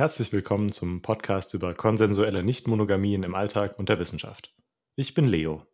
[0.00, 4.50] Herzlich willkommen zum Podcast über konsensuelle Nichtmonogamien im Alltag und der Wissenschaft.
[4.96, 5.66] Ich bin Leo.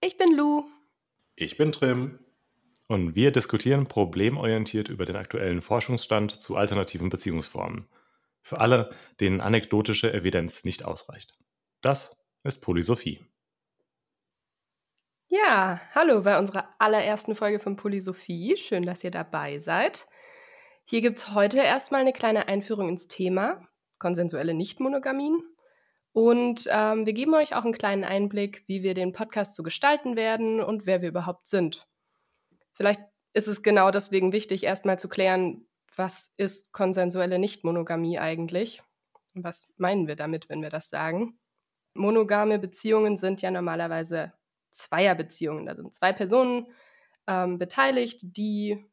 [0.00, 0.64] Ich bin Lou.
[1.36, 2.18] Ich bin Trim.
[2.88, 7.86] Und wir diskutieren problemorientiert über den aktuellen Forschungsstand zu alternativen Beziehungsformen.
[8.40, 11.32] Für alle, denen anekdotische Evidenz nicht ausreicht.
[11.82, 13.20] Das ist Polysophie.
[15.28, 18.56] Ja, hallo bei unserer allerersten Folge von Polysophie.
[18.56, 20.08] Schön, dass ihr dabei seid.
[20.86, 23.68] Hier gibt es heute erstmal eine kleine Einführung ins Thema,
[24.04, 25.42] konsensuelle Nichtmonogamien.
[26.12, 30.14] Und ähm, wir geben euch auch einen kleinen Einblick, wie wir den Podcast so gestalten
[30.14, 31.88] werden und wer wir überhaupt sind.
[32.74, 33.00] Vielleicht
[33.32, 35.66] ist es genau deswegen wichtig, erstmal zu klären,
[35.96, 38.82] was ist konsensuelle Nichtmonogamie eigentlich?
[39.34, 41.38] Und was meinen wir damit, wenn wir das sagen?
[41.94, 44.34] Monogame Beziehungen sind ja normalerweise
[44.72, 45.64] Zweierbeziehungen.
[45.64, 46.66] Da sind zwei Personen
[47.26, 48.84] ähm, beteiligt, die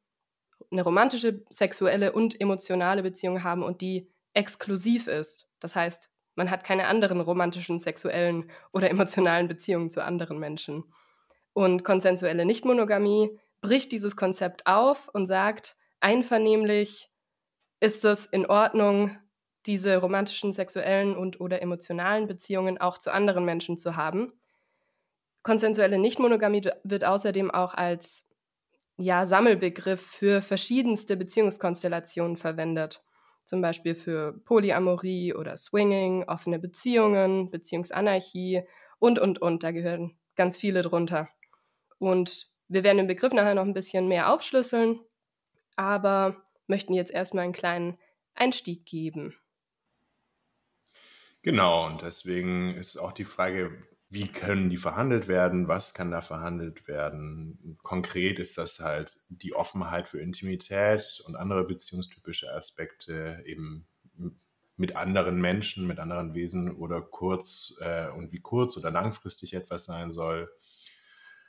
[0.71, 5.47] eine romantische, sexuelle und emotionale Beziehung haben und die exklusiv ist.
[5.59, 10.85] Das heißt, man hat keine anderen romantischen, sexuellen oder emotionalen Beziehungen zu anderen Menschen.
[11.53, 17.09] Und konsensuelle Nichtmonogamie bricht dieses Konzept auf und sagt, einvernehmlich
[17.79, 19.17] ist es in Ordnung,
[19.65, 24.33] diese romantischen, sexuellen und oder emotionalen Beziehungen auch zu anderen Menschen zu haben.
[25.43, 28.27] Konsensuelle Nichtmonogamie wird außerdem auch als
[28.97, 33.03] ja, Sammelbegriff für verschiedenste Beziehungskonstellationen verwendet.
[33.51, 38.63] Zum Beispiel für Polyamorie oder Swinging, offene Beziehungen, Beziehungsanarchie
[38.97, 39.61] und, und, und.
[39.61, 41.27] Da gehören ganz viele drunter.
[41.99, 45.01] Und wir werden den Begriff nachher noch ein bisschen mehr aufschlüsseln,
[45.75, 47.99] aber möchten jetzt erstmal einen kleinen
[48.35, 49.35] Einstieg geben.
[51.41, 56.19] Genau, und deswegen ist auch die Frage, wie können die verhandelt werden, was kann da
[56.19, 57.77] verhandelt werden.
[57.81, 63.87] Konkret ist das halt die Offenheit für Intimität und andere beziehungstypische Aspekte eben
[64.75, 69.85] mit anderen Menschen, mit anderen Wesen oder kurz äh, und wie kurz oder langfristig etwas
[69.85, 70.51] sein soll,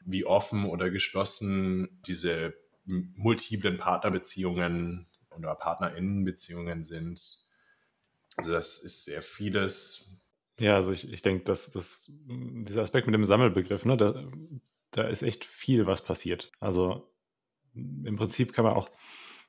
[0.05, 2.55] wie offen oder geschlossen diese
[2.85, 7.43] multiplen Partnerbeziehungen oder Partnerinnenbeziehungen sind.
[8.37, 10.12] Also das ist sehr vieles,
[10.59, 14.25] ja, also ich, ich denke, dass, dass dieser Aspekt mit dem Sammelbegriff, ne, da,
[14.91, 16.53] da ist echt viel, was passiert.
[16.61, 17.11] Also
[17.75, 18.91] im Prinzip kann man auch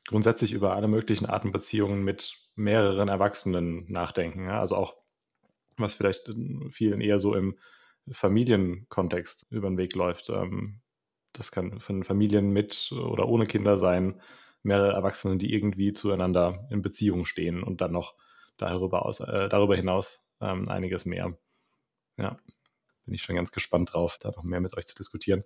[0.07, 4.45] grundsätzlich über alle möglichen Arten Beziehungen mit mehreren Erwachsenen nachdenken.
[4.45, 4.59] Ja?
[4.59, 4.95] Also auch,
[5.77, 6.29] was vielleicht
[6.71, 7.57] vielen eher so im
[8.11, 10.29] Familienkontext über den Weg läuft.
[10.29, 10.81] Ähm,
[11.31, 14.21] das kann von Familien mit oder ohne Kinder sein,
[14.61, 18.15] mehrere Erwachsene, die irgendwie zueinander in Beziehung stehen und dann noch
[18.57, 21.37] darüber, aus, äh, darüber hinaus ähm, einiges mehr.
[22.17, 22.37] Ja,
[23.05, 25.43] bin ich schon ganz gespannt drauf, da noch mehr mit euch zu diskutieren.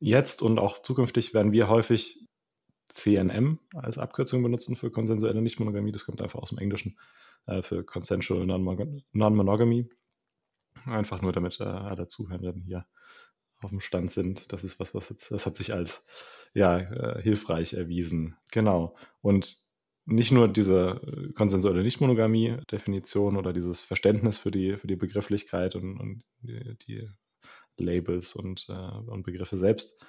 [0.00, 2.20] Jetzt und auch zukünftig werden wir häufig
[2.88, 5.92] CNM als Abkürzung benutzen für konsensuelle Nichtmonogamie.
[5.92, 6.98] Das kommt einfach aus dem Englischen
[7.46, 9.88] äh, für Consensual Non-Monogamy.
[10.86, 12.86] Einfach nur, damit äh, alle Zuhörenden hier
[13.60, 14.52] auf dem Stand sind.
[14.52, 16.02] Das ist was, was jetzt, das hat sich als
[16.54, 18.36] ja, äh, hilfreich erwiesen.
[18.52, 18.96] Genau.
[19.20, 19.60] Und
[20.08, 21.00] nicht nur diese
[21.36, 27.08] konsensuelle Nichtmonogamie-Definition oder dieses Verständnis für die, für die Begrifflichkeit und, und die, die,
[27.80, 30.04] Labels und, äh, und Begriffe selbst,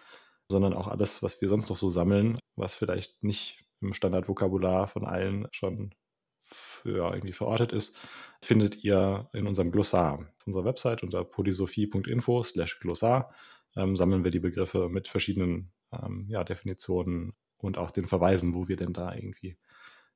[0.48, 5.06] sondern auch alles, was wir sonst noch so sammeln, was vielleicht nicht im Standardvokabular von
[5.06, 5.94] allen schon
[6.36, 7.96] für irgendwie verortet ist,
[8.42, 10.20] findet ihr in unserem Glossar.
[10.40, 13.34] Auf unserer Website unter polysophie.info slash Glossar
[13.76, 18.68] ähm, sammeln wir die Begriffe mit verschiedenen ähm, ja, Definitionen und auch den Verweisen, wo
[18.68, 19.58] wir denn da irgendwie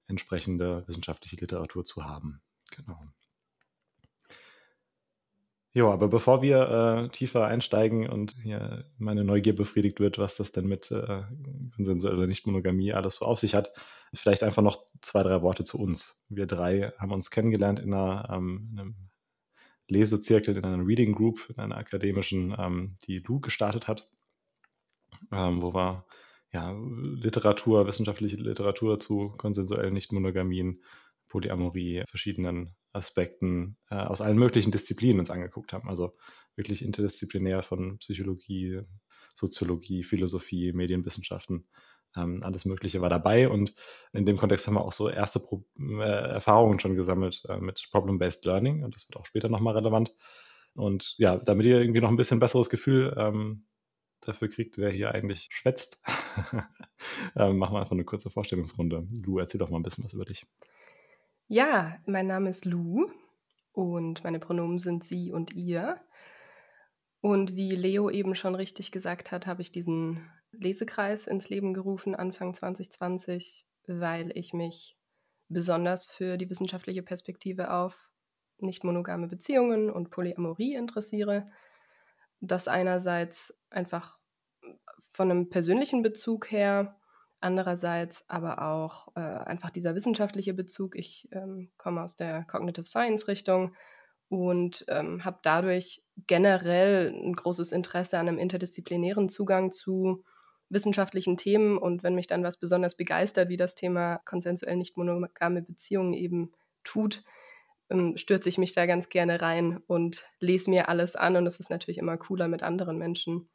[0.07, 2.41] entsprechende wissenschaftliche Literatur zu haben.
[2.75, 2.99] Genau.
[5.75, 10.51] Jo, aber bevor wir äh, tiefer einsteigen und hier meine Neugier befriedigt wird, was das
[10.51, 11.23] denn mit äh,
[11.75, 13.73] konsensueller Nichtmonogamie alles so auf sich hat,
[14.13, 16.23] vielleicht einfach noch zwei, drei Worte zu uns.
[16.29, 18.95] Wir drei haben uns kennengelernt in, einer, ähm, in einem
[19.87, 24.07] Lesezirkel, in einer Reading Group, in einer akademischen, ähm, die Lu gestartet hat,
[25.31, 26.05] ähm, wo wir
[26.53, 30.83] ja, Literatur, wissenschaftliche Literatur zu konsensuellen Nichtmonogamien,
[31.27, 35.89] Polyamorie, verschiedenen Aspekten äh, aus allen möglichen Disziplinen uns angeguckt haben.
[35.89, 36.15] Also
[36.55, 38.81] wirklich interdisziplinär von Psychologie,
[39.33, 41.67] Soziologie, Philosophie, Medienwissenschaften,
[42.15, 43.49] ähm, alles Mögliche war dabei.
[43.49, 43.73] Und
[44.11, 47.87] in dem Kontext haben wir auch so erste Pro äh, Erfahrungen schon gesammelt äh, mit
[47.91, 48.83] Problem-Based Learning.
[48.83, 50.13] Und das wird auch später nochmal relevant.
[50.75, 53.65] Und ja, damit ihr irgendwie noch ein bisschen besseres Gefühl ähm,
[54.25, 55.99] dafür kriegt, wer hier eigentlich schwätzt,
[57.35, 59.07] ähm, machen wir einfach eine kurze Vorstellungsrunde.
[59.23, 60.45] Lu, erzähl doch mal ein bisschen was über dich.
[61.47, 63.09] Ja, mein Name ist Lu
[63.73, 65.99] und meine Pronomen sind sie und ihr.
[67.21, 72.15] Und wie Leo eben schon richtig gesagt hat, habe ich diesen Lesekreis ins Leben gerufen
[72.15, 74.97] Anfang 2020, weil ich mich
[75.49, 78.09] besonders für die wissenschaftliche Perspektive auf
[78.57, 81.49] nicht monogame Beziehungen und Polyamorie interessiere.
[82.45, 84.19] Das einerseits einfach
[85.13, 86.97] von einem persönlichen Bezug her,
[87.39, 90.97] andererseits aber auch äh, einfach dieser wissenschaftliche Bezug.
[90.97, 93.73] Ich ähm, komme aus der Cognitive Science Richtung
[94.27, 100.25] und ähm, habe dadurch generell ein großes Interesse an einem interdisziplinären Zugang zu
[100.67, 105.61] wissenschaftlichen Themen und wenn mich dann was besonders begeistert, wie das Thema konsensuell nicht monogame
[105.61, 106.51] Beziehungen eben
[106.83, 107.23] tut,
[108.17, 111.69] stürze ich mich da ganz gerne rein und lese mir alles an und es ist
[111.69, 113.49] natürlich immer cooler mit anderen Menschen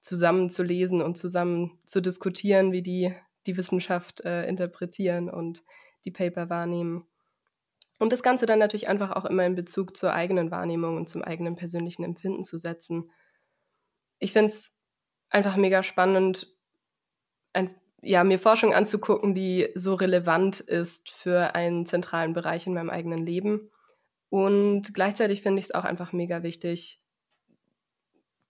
[0.00, 3.14] zusammen zu lesen und zusammen zu diskutieren, wie die
[3.48, 5.62] die Wissenschaft äh, interpretieren und
[6.04, 7.06] die Paper wahrnehmen.
[7.98, 11.22] Und das Ganze dann natürlich einfach auch immer in Bezug zur eigenen Wahrnehmung und zum
[11.22, 13.10] eigenen persönlichen Empfinden zu setzen.
[14.20, 14.72] Ich finde es
[15.30, 16.46] einfach mega spannend,
[17.52, 22.90] ein, ja, mir Forschung anzugucken, die so relevant ist für einen zentralen Bereich in meinem
[22.90, 23.70] eigenen Leben.
[24.30, 27.00] Und gleichzeitig finde ich es auch einfach mega wichtig,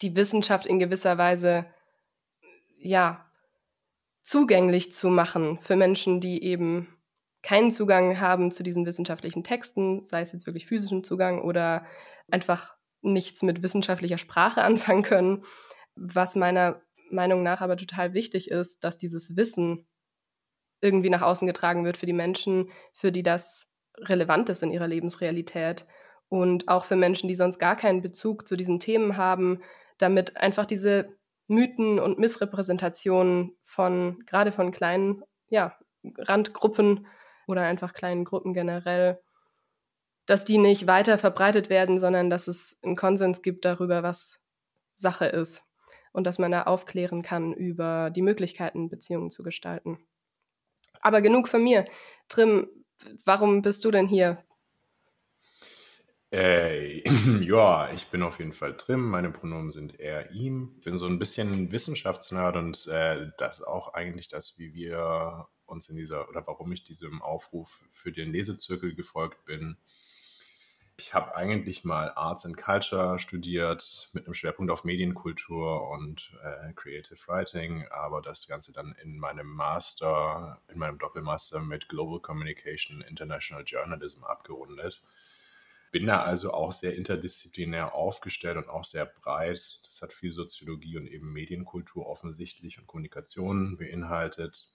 [0.02, 1.66] die Wissenschaft in gewisser Weise
[2.76, 3.24] ja
[4.22, 6.88] zugänglich zu machen für Menschen, die eben
[7.42, 11.86] keinen Zugang haben zu diesen wissenschaftlichen Texten, sei es jetzt wirklich physischen Zugang oder
[12.30, 15.44] einfach nichts mit wissenschaftlicher Sprache anfangen können.
[15.94, 19.86] Was meiner Meinung nach aber total wichtig ist, dass dieses Wissen
[20.80, 23.68] irgendwie nach außen getragen wird für die Menschen, für die das
[24.02, 25.86] relevant ist in ihrer Lebensrealität
[26.28, 29.62] und auch für Menschen, die sonst gar keinen Bezug zu diesen Themen haben,
[29.98, 31.16] damit einfach diese
[31.46, 35.76] Mythen und Missrepräsentationen von gerade von kleinen ja,
[36.16, 37.06] Randgruppen
[37.46, 39.20] oder einfach kleinen Gruppen generell,
[40.26, 44.42] dass die nicht weiter verbreitet werden, sondern dass es einen Konsens gibt darüber, was
[44.96, 45.64] Sache ist
[46.12, 49.98] und dass man da aufklären kann über die Möglichkeiten, Beziehungen zu gestalten.
[51.00, 51.86] Aber genug von mir.
[52.28, 52.68] Trim,
[53.24, 54.44] warum bist du denn hier?
[56.30, 57.02] Äh,
[57.44, 59.08] ja, ich bin auf jeden Fall Trim.
[59.08, 60.74] Meine Pronomen sind er, ihm.
[60.78, 65.88] Ich bin so ein bisschen Wissenschaftsnerd und äh, das auch eigentlich das, wie wir uns
[65.88, 69.76] in dieser oder warum ich diesem Aufruf für den Lesezirkel gefolgt bin.
[71.00, 76.72] Ich habe eigentlich mal Arts and Culture studiert mit einem Schwerpunkt auf Medienkultur und äh,
[76.72, 83.00] Creative Writing, aber das Ganze dann in meinem Master, in meinem Doppelmaster mit Global Communication
[83.00, 85.00] International Journalism abgerundet.
[85.92, 89.78] Bin da also auch sehr interdisziplinär aufgestellt und auch sehr breit.
[89.84, 94.66] Das hat viel Soziologie und eben Medienkultur offensichtlich und Kommunikation beinhaltet.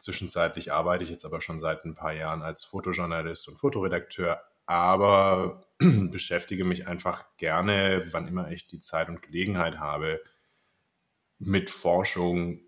[0.00, 4.42] Zwischenzeitlich arbeite ich jetzt aber schon seit ein paar Jahren als Fotojournalist und Fotoredakteur,
[4.72, 10.22] aber beschäftige mich einfach gerne, wann immer ich die Zeit und Gelegenheit habe,
[11.38, 12.60] mit Forschung,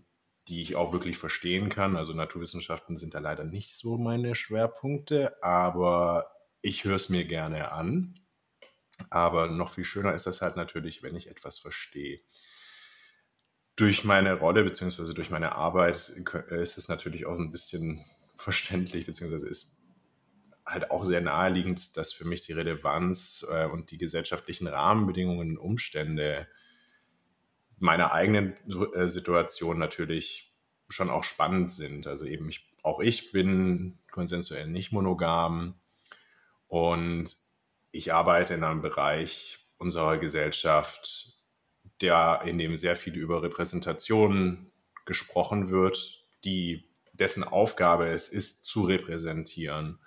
[0.48, 1.96] die ich auch wirklich verstehen kann.
[1.96, 6.30] Also Naturwissenschaften sind da leider nicht so meine Schwerpunkte, aber
[6.60, 8.14] ich höre es mir gerne an.
[9.10, 12.20] Aber noch viel schöner ist das halt natürlich, wenn ich etwas verstehe
[13.76, 15.96] durch meine Rolle beziehungsweise durch meine Arbeit
[16.50, 18.04] ist es natürlich auch ein bisschen
[18.36, 19.80] verständlich, beziehungsweise ist
[20.66, 25.58] halt auch sehr naheliegend, dass für mich die Relevanz äh, und die gesellschaftlichen Rahmenbedingungen und
[25.58, 26.48] Umstände
[27.78, 28.54] meiner eigenen
[28.94, 30.54] äh, Situation natürlich
[30.88, 32.06] schon auch spannend sind.
[32.06, 35.74] Also eben ich, auch ich bin konsensuell nicht monogam
[36.66, 37.36] und
[37.90, 41.38] ich arbeite in einem Bereich unserer Gesellschaft,
[42.00, 44.72] der, in dem sehr viel über Repräsentation
[45.04, 49.98] gesprochen wird, die, dessen Aufgabe es ist, zu repräsentieren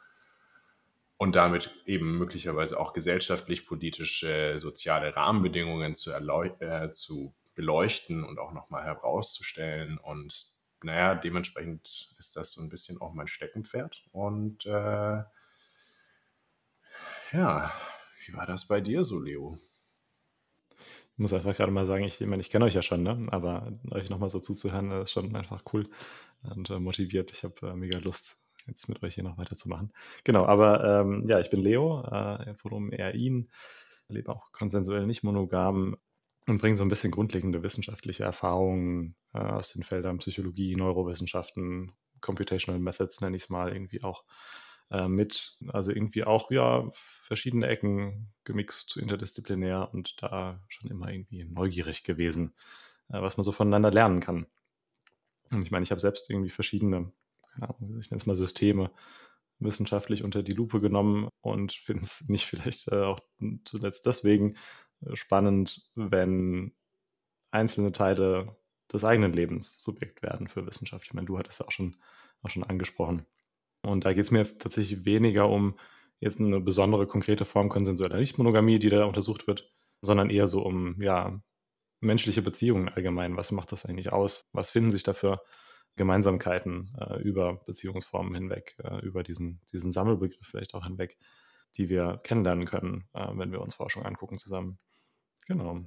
[1.18, 8.86] und damit eben möglicherweise auch gesellschaftlich-politische, soziale Rahmenbedingungen zu, äh, zu beleuchten und auch nochmal
[8.86, 9.98] herauszustellen.
[9.98, 10.46] Und
[10.84, 14.04] naja, dementsprechend ist das so ein bisschen auch mein Steckenpferd.
[14.12, 15.24] Und äh,
[17.34, 17.74] ja,
[18.26, 19.58] wie war das bei dir so, Leo?
[20.70, 23.28] Ich muss einfach gerade mal sagen, ich, ich meine, ich kenne euch ja schon, ne?
[23.32, 25.90] aber euch nochmal so zuzuhören, ist schon einfach cool
[26.44, 27.32] und äh, motiviert.
[27.32, 29.92] Ich habe äh, mega Lust, jetzt mit euch hier noch weiterzumachen.
[30.24, 33.50] Genau, aber ähm, ja, ich bin Leo, äh, Pronomen er, ihn,
[34.08, 35.98] lebe auch konsensuell nicht monogam
[36.48, 42.80] und bringe so ein bisschen grundlegende wissenschaftliche Erfahrungen äh, aus den Feldern Psychologie, Neurowissenschaften, Computational
[42.80, 44.24] Methods nenne ich es mal irgendwie auch
[44.92, 45.58] äh, mit.
[45.68, 52.54] Also irgendwie auch, ja, verschiedene Ecken gemixt, interdisziplinär und da schon immer irgendwie neugierig gewesen,
[53.10, 54.48] äh, was man so voneinander lernen kann.
[55.52, 57.12] Und ich meine, ich habe selbst irgendwie verschiedene,
[57.58, 58.92] keine Ahnung, ich nenne es mal Systeme,
[59.60, 63.20] wissenschaftlich unter die Lupe genommen und finde es nicht vielleicht äh, auch
[63.66, 64.56] zuletzt deswegen
[65.02, 66.74] äh, spannend, wenn
[67.52, 68.56] einzelne Teile
[68.92, 71.06] des eigenen Lebens Subjekt werden für Wissenschaft.
[71.06, 71.98] Ich meine, du hattest ja auch schon,
[72.42, 73.26] auch schon angesprochen.
[73.82, 75.78] Und da geht es mir jetzt tatsächlich weniger um
[76.20, 79.72] jetzt eine besondere konkrete Form konsensueller Nichtmonogamie, die da untersucht wird,
[80.02, 81.42] sondern eher so um ja,
[82.00, 83.38] menschliche Beziehungen allgemein.
[83.38, 84.48] Was macht das eigentlich aus?
[84.52, 85.42] Was finden sich da für
[85.98, 91.18] Gemeinsamkeiten äh, über Beziehungsformen hinweg, äh, über diesen, diesen Sammelbegriff vielleicht auch hinweg,
[91.76, 94.80] die wir kennenlernen können, äh, wenn wir uns Forschung angucken zusammen.
[95.48, 95.82] Genau.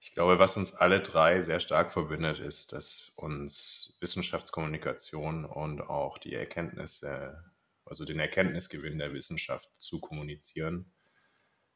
[0.00, 6.18] Ich glaube, was uns alle drei sehr stark verbindet, ist, dass uns Wissenschaftskommunikation und auch
[6.18, 7.42] die Erkenntnisse,
[7.86, 10.92] also den Erkenntnisgewinn der Wissenschaft zu kommunizieren,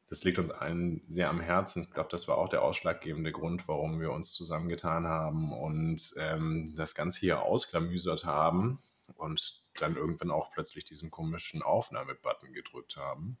[0.09, 1.83] das liegt uns allen sehr am Herzen.
[1.83, 6.73] Ich glaube, das war auch der ausschlaggebende Grund, warum wir uns zusammengetan haben und ähm,
[6.75, 8.81] das Ganze hier ausklamüsert haben
[9.15, 13.37] und dann irgendwann auch plötzlich diesen komischen Aufnahmebutton gedrückt haben.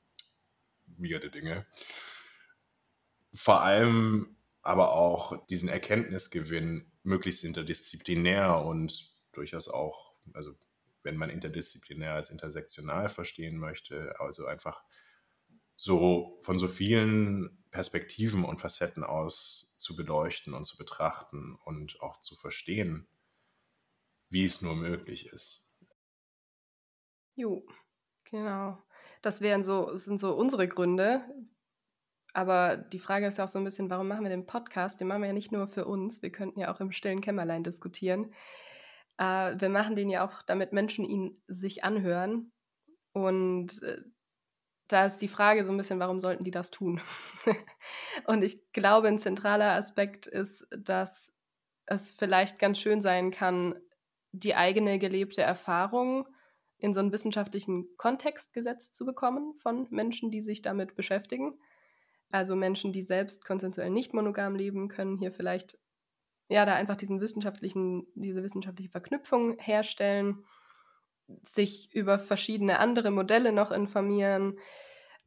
[0.85, 1.65] Weirde Dinge.
[3.33, 10.53] Vor allem aber auch diesen Erkenntnisgewinn möglichst interdisziplinär und durchaus auch, also
[11.01, 14.83] wenn man interdisziplinär als intersektional verstehen möchte, also einfach
[15.79, 22.19] so von so vielen Perspektiven und Facetten aus zu beleuchten und zu betrachten und auch
[22.19, 23.07] zu verstehen,
[24.27, 25.65] wie es nur möglich ist.
[27.35, 27.65] Jo,
[28.25, 28.77] genau.
[29.21, 31.23] Das wären so, sind so unsere Gründe.
[32.33, 34.99] Aber die Frage ist ja auch so ein bisschen, warum machen wir den Podcast?
[34.99, 36.21] Den machen wir ja nicht nur für uns.
[36.21, 38.33] Wir könnten ja auch im stillen Kämmerlein diskutieren.
[39.17, 42.51] Äh, wir machen den ja auch, damit Menschen ihn sich anhören.
[43.13, 44.01] Und äh,
[44.89, 46.99] da ist die Frage so ein bisschen, warum sollten die das tun?
[48.25, 51.31] und ich glaube, ein zentraler Aspekt ist, dass
[51.85, 53.75] es vielleicht ganz schön sein kann,
[54.31, 56.27] die eigene gelebte Erfahrung
[56.77, 61.59] in so einen wissenschaftlichen Kontext gesetzt zu bekommen von Menschen, die sich damit beschäftigen.
[62.31, 65.77] Also Menschen, die selbst konsensuell nicht monogam leben, können hier vielleicht
[66.47, 70.45] ja da einfach diesen wissenschaftlichen, diese wissenschaftliche Verknüpfung herstellen
[71.49, 74.57] sich über verschiedene andere Modelle noch informieren,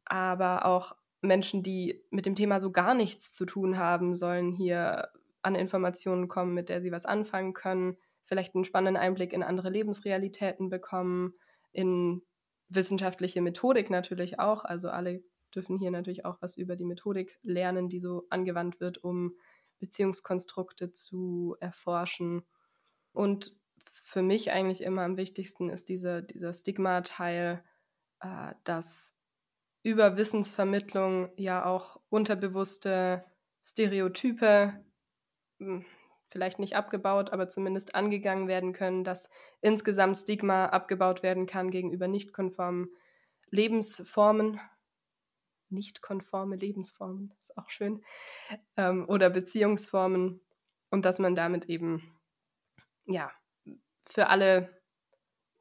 [0.05, 5.09] aber auch Menschen, die mit dem Thema so gar nichts zu tun haben, sollen hier
[5.41, 9.69] an Informationen kommen, mit der sie was anfangen können, vielleicht einen spannenden Einblick in andere
[9.69, 11.33] Lebensrealitäten bekommen,
[11.71, 12.21] in
[12.69, 14.63] wissenschaftliche Methodik natürlich auch.
[14.65, 19.03] Also alle dürfen hier natürlich auch was über die Methodik lernen, die so angewandt wird,
[19.03, 19.35] um
[19.79, 22.43] Beziehungskonstrukte zu erforschen.
[23.11, 23.51] Und
[24.13, 27.63] für mich eigentlich immer am wichtigsten ist diese, dieser Stigma-Teil,
[28.19, 29.11] äh, dass
[29.81, 33.25] über Wissensvermittlung ja auch unterbewusste
[33.63, 34.85] Stereotype
[35.57, 35.83] hm,
[36.29, 42.07] vielleicht nicht abgebaut, aber zumindest angegangen werden können, dass insgesamt Stigma abgebaut werden kann gegenüber
[42.07, 42.89] nicht konformen
[43.49, 44.59] Lebensformen.
[45.69, 48.03] Nicht konforme Lebensformen, ist auch schön.
[48.77, 50.39] Ähm, oder Beziehungsformen.
[50.91, 52.15] Und dass man damit eben,
[53.05, 53.31] ja,
[54.05, 54.69] für alle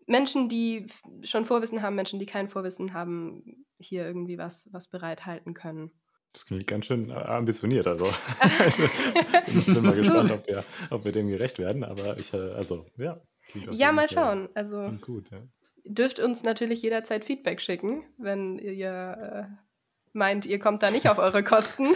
[0.07, 0.87] Menschen, die
[1.23, 5.91] schon Vorwissen haben, Menschen, die kein Vorwissen haben, hier irgendwie was, was bereithalten können.
[6.33, 7.87] Das klingt ganz schön äh, ambitioniert.
[7.87, 8.07] Also
[9.47, 11.85] ich bin mal gespannt, ob wir, ob wir dem gerecht werden.
[11.85, 13.21] Aber ich, äh, also ja.
[13.71, 14.49] Ja, mal schauen.
[14.55, 15.43] Also gut, ja.
[15.85, 19.72] dürft uns natürlich jederzeit Feedback schicken, wenn ihr äh,
[20.12, 21.88] meint, ihr kommt da nicht auf eure Kosten.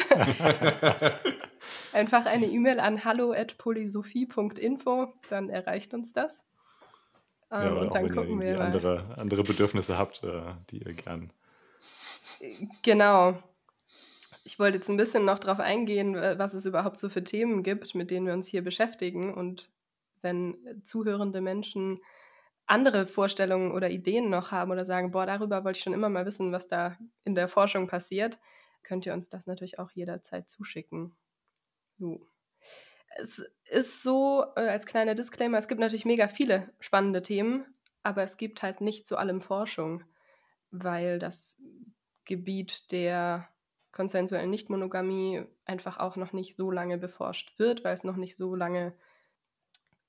[1.92, 6.44] Einfach eine E-Mail an hallo@polysophie.info, dann erreicht uns das.
[7.50, 8.66] Ähm, ja, und dann gucken wir mal.
[8.66, 11.32] Andere, andere Bedürfnisse habt, äh, die ihr gern.
[12.82, 13.38] Genau.
[14.44, 17.96] Ich wollte jetzt ein bisschen noch darauf eingehen, was es überhaupt so für Themen gibt,
[17.96, 19.34] mit denen wir uns hier beschäftigen.
[19.34, 19.68] Und
[20.22, 22.00] wenn zuhörende Menschen
[22.66, 26.26] andere Vorstellungen oder Ideen noch haben oder sagen, boah, darüber wollte ich schon immer mal
[26.26, 28.38] wissen, was da in der Forschung passiert,
[28.82, 31.16] könnt ihr uns das natürlich auch jederzeit zuschicken.
[31.98, 32.26] So.
[33.18, 37.64] Es ist so, äh, als kleiner Disclaimer, es gibt natürlich mega viele spannende Themen,
[38.02, 40.04] aber es gibt halt nicht zu allem Forschung,
[40.70, 41.56] weil das
[42.24, 43.48] Gebiet der
[43.92, 48.54] konsensuellen Nichtmonogamie einfach auch noch nicht so lange beforscht wird, weil es noch nicht so
[48.54, 48.92] lange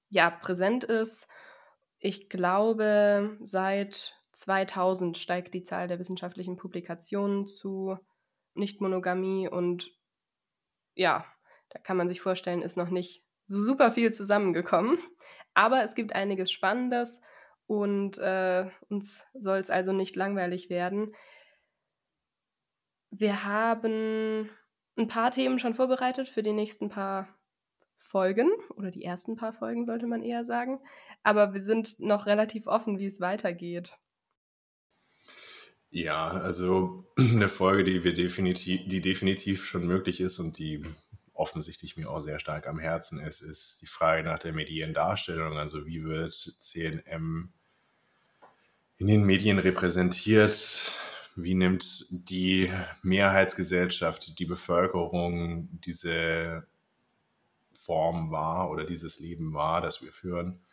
[0.09, 1.27] ja, präsent ist.
[1.99, 7.97] Ich glaube, seit 2000 steigt die Zahl der wissenschaftlichen Publikationen zu
[8.53, 9.91] Nichtmonogamie und
[10.93, 11.25] ja,
[11.69, 14.99] da kann man sich vorstellen, ist noch nicht so super viel zusammengekommen.
[15.53, 17.21] Aber es gibt einiges Spannendes
[17.65, 21.15] und äh, uns soll es also nicht langweilig werden.
[23.09, 24.49] Wir haben
[24.97, 27.36] ein paar Themen schon vorbereitet für die nächsten paar
[27.97, 30.79] Folgen oder die ersten paar Folgen sollte man eher sagen.
[31.23, 33.97] Aber wir sind noch relativ offen, wie es weitergeht.
[35.89, 40.83] Ja, also eine Folge, die wir definitiv, die definitiv schon möglich ist und die
[41.33, 45.57] offensichtlich mir auch sehr stark am Herzen ist, ist die Frage nach der Mediendarstellung.
[45.57, 47.53] Also wie wird CNM
[48.97, 50.91] in den Medien repräsentiert?
[51.35, 52.71] Wie nimmt die
[53.03, 56.65] Mehrheitsgesellschaft, die Bevölkerung diese
[57.77, 60.65] Form wahr oder dieses Leben wahr, das wir führen?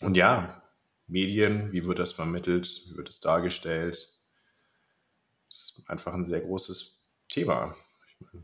[0.00, 0.62] Und ja,
[1.06, 4.08] Medien, wie wird das vermittelt, wie wird es dargestellt?
[5.48, 7.74] Das ist einfach ein sehr großes Thema.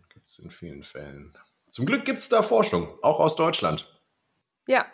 [0.08, 1.36] Gibt es in vielen Fällen.
[1.68, 3.86] Zum Glück gibt es da Forschung, auch aus Deutschland.
[4.66, 4.86] Ja,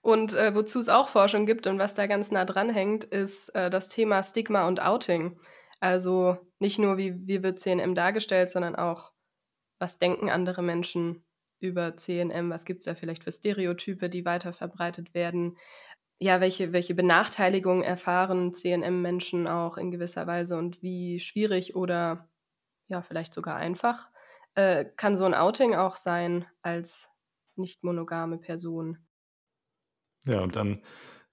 [0.00, 3.48] und äh, wozu es auch Forschung gibt und was da ganz nah dran hängt, ist
[3.50, 5.38] äh, das Thema Stigma und Outing.
[5.80, 9.12] Also nicht nur, wie, wie wird CNM dargestellt, sondern auch,
[9.78, 11.24] was denken andere Menschen
[11.60, 15.56] über CNM, was gibt es da vielleicht für Stereotype, die weiter verbreitet werden.
[16.20, 22.28] Ja, welche, welche Benachteiligungen erfahren CNM-Menschen auch in gewisser Weise und wie schwierig oder
[22.88, 24.10] ja, vielleicht sogar einfach
[24.58, 27.08] äh, kann so ein Outing auch sein als
[27.54, 28.98] nicht monogame Person.
[30.24, 30.82] Ja, und dann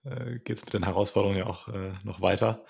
[0.04, 2.66] äh, geht es mit den Herausforderungen ja auch äh, noch weiter,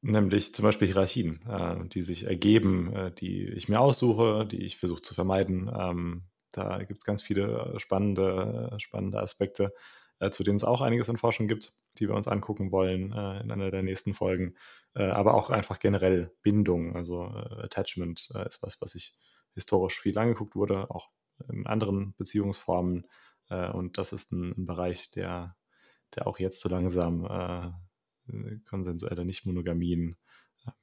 [0.00, 4.78] nämlich zum Beispiel Hierarchien, äh, die sich ergeben, äh, die ich mir aussuche, die ich
[4.78, 5.70] versuche zu vermeiden.
[5.78, 9.72] Ähm, da gibt es ganz viele spannende, spannende Aspekte,
[10.20, 13.40] äh, zu denen es auch einiges an Forschung gibt, die wir uns angucken wollen äh,
[13.40, 14.54] in einer der nächsten Folgen.
[14.94, 19.14] aber auch einfach generell Bindung, also Attachment ist was, was ich
[19.54, 21.10] historisch viel angeguckt wurde, auch
[21.48, 23.06] in anderen Beziehungsformen
[23.50, 25.56] äh, und das ist ein, ein, Bereich, der,
[26.14, 30.16] der auch jetzt so langsam äh, konsensuelle Nichtmonogamien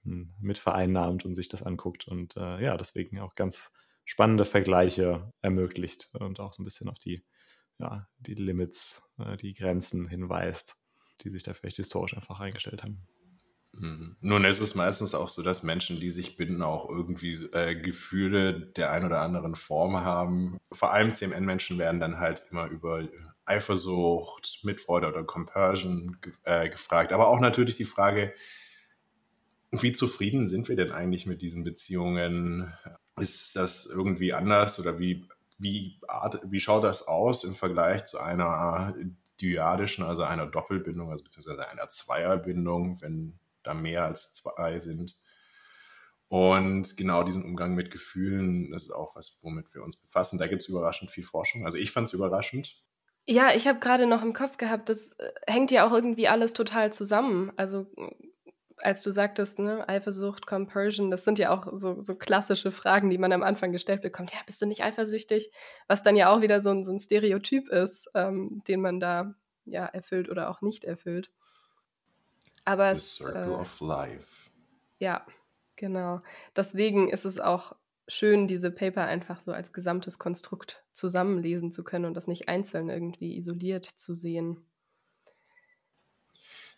[0.05, 3.71] ähm, mit vereinnahmt und sich das anguckt und äh, ja, deswegen auch ganz
[4.05, 7.23] spannende Vergleiche ermöglicht und auch so ein bisschen auf die,
[7.79, 10.75] ja, die Limits, äh, die Grenzen hinweist,
[11.21, 13.07] die sich da vielleicht historisch einfach eingestellt haben.
[13.73, 14.15] Mhm.
[14.21, 18.53] Nun ist es meistens auch so, dass Menschen, die sich binden, auch irgendwie äh, Gefühle
[18.53, 20.57] der ein oder anderen Form haben.
[20.71, 23.03] Vor allem CMN-Menschen werden dann halt immer über
[23.45, 27.11] Eifersucht, Mitfreude oder Compersion äh, gefragt.
[27.11, 28.33] Aber auch natürlich die Frage,
[29.71, 32.73] wie zufrieden sind wir denn eigentlich mit diesen Beziehungen?
[33.19, 35.99] Ist das irgendwie anders oder wie, wie,
[36.43, 38.93] wie schaut das aus im Vergleich zu einer
[39.41, 45.15] dyadischen, also einer Doppelbindung, also beziehungsweise einer Zweierbindung, wenn da mehr als zwei sind.
[46.27, 50.39] Und genau diesen Umgang mit Gefühlen, das ist auch was, womit wir uns befassen.
[50.39, 51.65] Da gibt es überraschend viel Forschung.
[51.65, 52.81] Also ich fand es überraschend.
[53.27, 56.53] Ja, ich habe gerade noch im Kopf gehabt, das äh, hängt ja auch irgendwie alles
[56.53, 57.51] total zusammen.
[57.55, 57.87] Also
[58.77, 63.17] als du sagtest, ne, Eifersucht, Compersion, das sind ja auch so, so klassische Fragen, die
[63.17, 64.31] man am Anfang gestellt bekommt.
[64.31, 65.51] Ja, bist du nicht eifersüchtig?
[65.87, 69.35] Was dann ja auch wieder so ein, so ein Stereotyp ist, ähm, den man da
[69.65, 71.31] ja erfüllt oder auch nicht erfüllt.
[72.65, 74.49] Aber The es, Circle äh, of Life.
[74.99, 75.25] Ja,
[75.75, 76.21] genau.
[76.55, 77.75] Deswegen ist es auch
[78.07, 82.89] schön, diese Paper einfach so als gesamtes Konstrukt zusammenlesen zu können und das nicht einzeln
[82.89, 84.65] irgendwie isoliert zu sehen.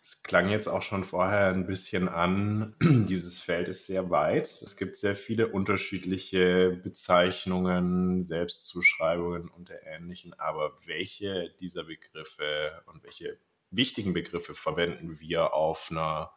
[0.02, 4.46] Es klang jetzt auch schon vorher ein bisschen an, dieses Feld ist sehr weit.
[4.46, 10.34] Es gibt sehr viele unterschiedliche Bezeichnungen, Selbstzuschreibungen und derähnlichen.
[10.38, 13.38] Aber welche dieser Begriffe und welche
[13.70, 16.32] wichtigen Begriffe verwenden wir auf einer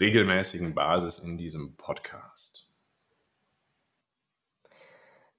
[0.00, 2.68] regelmäßigen Basis in diesem Podcast?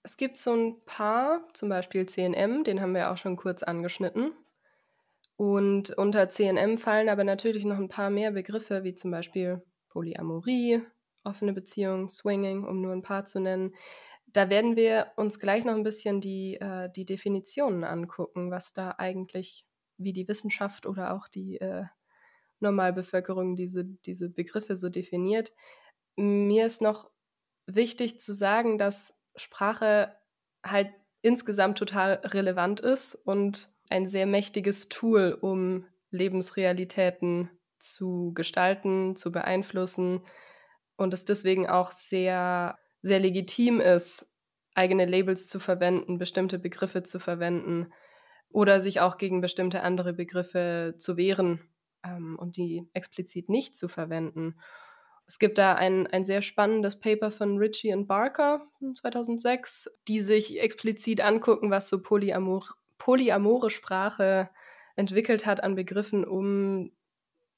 [0.04, 4.32] Es gibt so ein paar, zum Beispiel CNM, den haben wir auch schon kurz angeschnitten.
[5.39, 10.82] Und unter CNM fallen aber natürlich noch ein paar mehr Begriffe, wie zum Beispiel Polyamorie,
[11.23, 13.73] offene Beziehung, Swinging, um nur ein paar zu nennen.
[14.28, 18.95] Da werden wir uns gleich noch ein bisschen die, äh, die Definitionen angucken, was da
[18.97, 19.65] eigentlich
[19.97, 21.86] wie die Wissenschaft oder auch die äh,
[22.60, 25.54] Normalbevölkerung diese, diese Begriffe so definiert.
[26.17, 27.12] Mir ist noch
[27.65, 30.17] wichtig zu sagen, dass Sprache
[30.65, 30.89] halt
[31.21, 37.49] insgesamt total relevant ist und ein sehr mächtiges Tool, um Lebensrealitäten
[37.80, 40.21] zu gestalten, zu beeinflussen
[40.95, 44.34] und es deswegen auch sehr, sehr legitim ist,
[44.75, 47.91] eigene Labels zu verwenden, bestimmte Begriffe zu verwenden
[48.49, 51.62] oder sich auch gegen bestimmte andere Begriffe zu wehren
[52.04, 54.60] ähm, und die explizit nicht zu verwenden.
[55.28, 58.63] Es gibt da ein, ein sehr spannendes Paper von Ritchie und Barker
[58.95, 64.49] 2006, die sich explizit angucken, was so Polyamor polyamore Sprache
[64.95, 66.91] entwickelt hat an Begriffen, um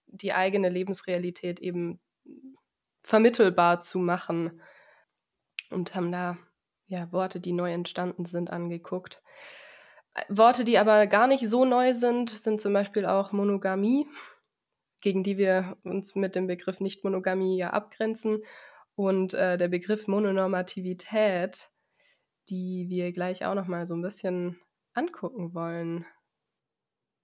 [0.06, 2.00] die eigene Lebensrealität eben
[3.04, 4.62] vermittelbar zu machen.
[5.70, 6.38] Und haben da
[6.88, 9.22] ja, Worte, die neu entstanden sind, angeguckt.
[10.28, 14.08] Worte, die aber gar nicht so neu sind, sind zum Beispiel auch Monogamie,
[15.00, 18.44] gegen die wir uns mit dem Begriff Nicht-Monogamie ja abgrenzen.
[18.96, 21.70] Und äh, der Begriff Mononormativität,
[22.50, 24.60] die wir gleich auch noch mal so ein bisschen
[24.94, 26.06] angucken wollen.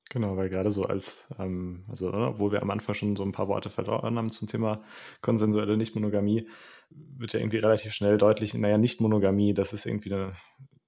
[0.09, 3.33] Genau, weil gerade so als, ähm, also ne, obwohl wir am Anfang schon so ein
[3.33, 4.83] paar Worte verloren haben zum Thema
[5.21, 6.49] konsensuelle Nichtmonogamie,
[6.89, 10.37] wird ja irgendwie relativ schnell deutlich, naja, Nichtmonogamie, das ist irgendwie eine,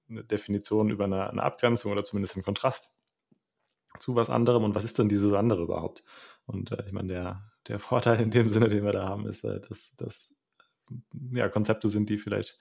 [0.08, 2.90] eine Definition über eine, eine, Abgrenzung oder zumindest im Kontrast
[3.98, 4.64] zu was anderem.
[4.64, 6.02] Und was ist denn dieses andere überhaupt?
[6.46, 9.44] Und äh, ich meine, der, der Vorteil in dem Sinne, den wir da haben, ist,
[9.44, 10.34] äh, dass das
[11.32, 12.58] ja, Konzepte sind, die vielleicht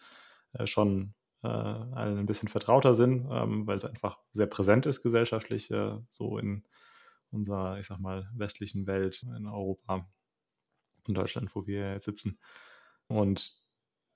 [0.53, 5.01] äh, schon äh, allen ein bisschen vertrauter sind, ähm, weil es einfach sehr präsent ist
[5.03, 6.63] gesellschaftlich, äh, so in
[7.31, 10.09] unserer, ich sag mal, westlichen Welt, in Europa
[11.07, 12.39] in Deutschland, wo wir jetzt sitzen.
[13.07, 13.53] Und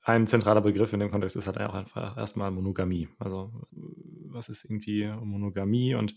[0.02, 3.08] ein zentraler Begriff in dem Kontext ist halt auch einfach erstmal Monogamie.
[3.20, 5.96] Also was ist irgendwie Monogamie?
[5.96, 6.16] Und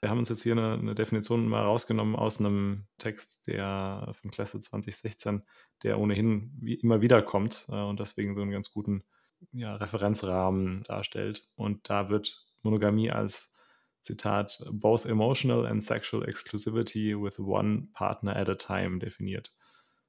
[0.00, 4.30] wir haben uns jetzt hier eine, eine, Definition mal rausgenommen aus einem Text, der von
[4.30, 5.42] Klasse 2016,
[5.82, 9.04] der ohnehin wie immer wieder kommt äh, und deswegen so einen ganz guten
[9.52, 11.48] ja, Referenzrahmen darstellt.
[11.54, 13.52] Und da wird Monogamie als
[14.00, 19.54] Zitat both emotional and sexual exclusivity with one partner at a time definiert.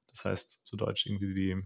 [0.06, 1.62] Das heißt zu Deutsch irgendwie die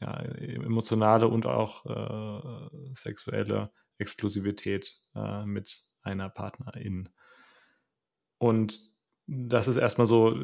[0.00, 7.08] ja, emotionale und auch äh, sexuelle Exklusivität äh, mit einer Partnerin.
[8.38, 8.80] Und
[9.26, 10.38] das ist erstmal so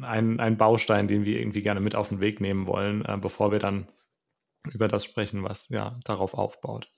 [0.00, 3.52] ein, ein Baustein, den wir irgendwie gerne mit auf den Weg nehmen wollen, äh, bevor
[3.52, 3.88] wir dann
[4.72, 6.90] über das sprechen, was ja darauf aufbaut.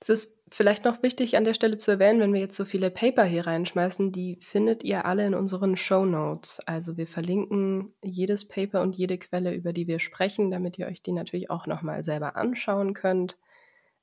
[0.00, 2.90] Es ist vielleicht noch wichtig an der Stelle zu erwähnen, wenn wir jetzt so viele
[2.90, 6.60] Paper hier reinschmeißen, die findet ihr alle in unseren Show Notes.
[6.66, 11.02] Also wir verlinken jedes Paper und jede Quelle, über die wir sprechen, damit ihr euch
[11.02, 13.38] die natürlich auch nochmal selber anschauen könnt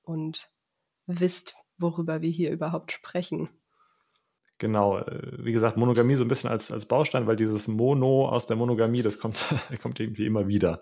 [0.03, 0.49] und
[1.05, 3.49] wisst, worüber wir hier überhaupt sprechen.
[4.57, 8.47] Genau, äh, wie gesagt, Monogamie so ein bisschen als, als Baustein, weil dieses Mono aus
[8.47, 9.37] der Monogamie, das kommt,
[9.81, 10.81] kommt irgendwie immer wieder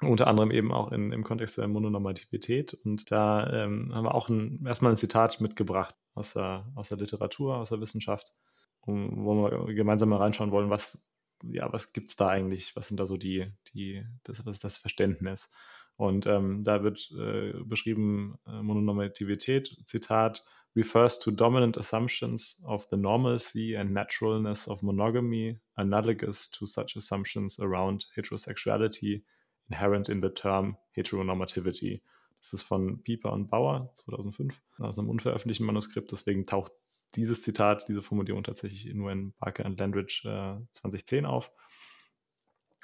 [0.00, 2.74] unter anderem eben auch in, im Kontext der Mononormativität.
[2.84, 6.98] Und da ähm, haben wir auch ein, erstmal ein Zitat mitgebracht aus der, aus der
[6.98, 8.32] Literatur, aus der Wissenschaft,
[8.80, 10.98] um, wo wir gemeinsam mal reinschauen wollen, was,
[11.42, 14.64] ja, was gibt es da eigentlich, was sind da so die, die, das, was ist
[14.64, 15.50] das Verständnis?
[15.96, 20.42] Und ähm, da wird äh, beschrieben, äh, Mononormativität, Zitat,
[20.74, 27.60] refers to dominant assumptions of the normalcy and naturalness of monogamy, analogous to such assumptions
[27.60, 29.24] around heterosexuality
[29.70, 32.02] Inherent in the Term Heteronormativity.
[32.40, 36.10] Das ist von Pieper und Bauer 2005 aus einem unveröffentlichten Manuskript.
[36.10, 36.72] Deswegen taucht
[37.14, 41.50] dieses Zitat, diese Formulierung tatsächlich nur in Barker und Landridge äh, 2010 auf.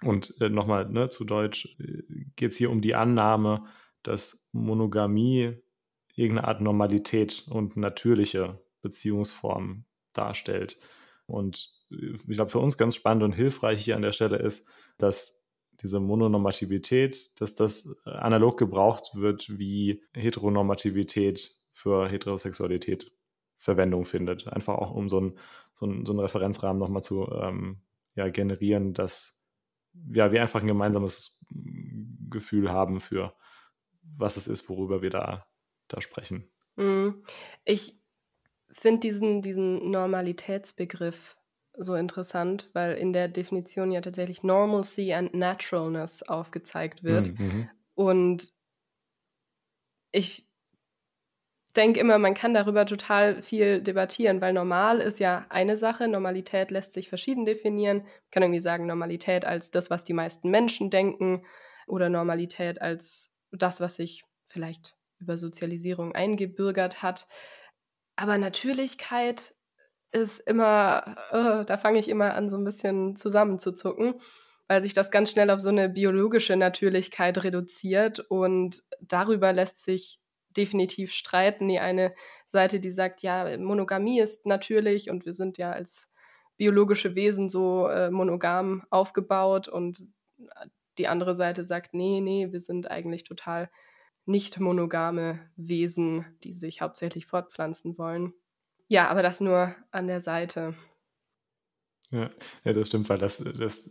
[0.02, 2.02] Und äh, nochmal ne, zu Deutsch äh,
[2.36, 3.64] geht es hier um die Annahme,
[4.02, 5.56] dass Monogamie
[6.14, 10.78] irgendeine Art Normalität und natürliche Beziehungsform darstellt.
[11.26, 14.66] Und äh, ich glaube, für uns ganz spannend und hilfreich hier an der Stelle ist,
[14.98, 15.36] dass
[15.82, 23.12] diese Mononormativität, dass das äh, analog gebraucht wird, wie Heteronormativität für Heterosexualität
[23.58, 24.46] Verwendung findet.
[24.48, 25.38] Einfach auch um so einen,
[25.74, 27.80] so einen, so einen Referenzrahmen nochmal zu ähm,
[28.14, 29.34] ja, generieren, dass
[30.12, 31.38] ja, wir einfach ein gemeinsames
[32.30, 33.34] Gefühl haben für
[34.16, 35.46] was es ist, worüber wir da,
[35.88, 36.48] da sprechen.
[36.76, 37.24] Mhm.
[37.64, 37.98] Ich
[38.70, 41.36] finde diesen, diesen Normalitätsbegriff
[41.78, 47.38] so interessant, weil in der Definition ja tatsächlich Normalcy and Naturalness aufgezeigt wird.
[47.38, 47.70] Mhm, mhm.
[47.94, 48.52] Und
[50.12, 50.46] ich
[51.76, 56.70] denke immer, man kann darüber total viel debattieren, weil normal ist ja eine Sache, Normalität
[56.70, 57.98] lässt sich verschieden definieren.
[57.98, 61.44] Man kann irgendwie sagen, Normalität als das, was die meisten Menschen denken
[61.86, 67.26] oder Normalität als das, was sich vielleicht über Sozialisierung eingebürgert hat.
[68.16, 69.54] Aber Natürlichkeit
[70.12, 74.14] ist immer, äh, da fange ich immer an, so ein bisschen zusammenzuzucken,
[74.68, 80.20] weil sich das ganz schnell auf so eine biologische Natürlichkeit reduziert und darüber lässt sich
[80.56, 81.68] definitiv streiten.
[81.68, 82.14] Die eine
[82.46, 86.10] Seite, die sagt, ja, Monogamie ist natürlich und wir sind ja als
[86.56, 90.06] biologische Wesen so äh, monogam aufgebaut und
[90.98, 93.70] die andere Seite sagt, nee, nee, wir sind eigentlich total
[94.24, 98.32] nicht monogame Wesen, die sich hauptsächlich fortpflanzen wollen.
[98.88, 100.74] Ja, aber das nur an der Seite.
[102.10, 102.30] Ja,
[102.64, 103.90] ja das stimmt, weil das, das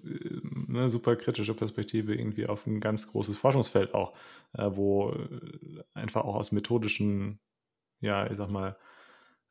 [0.70, 4.16] eine super kritische Perspektive irgendwie auf ein ganz großes Forschungsfeld auch,
[4.54, 7.40] äh, wo äh, einfach auch aus methodischen,
[8.02, 8.78] ja, ich sag mal,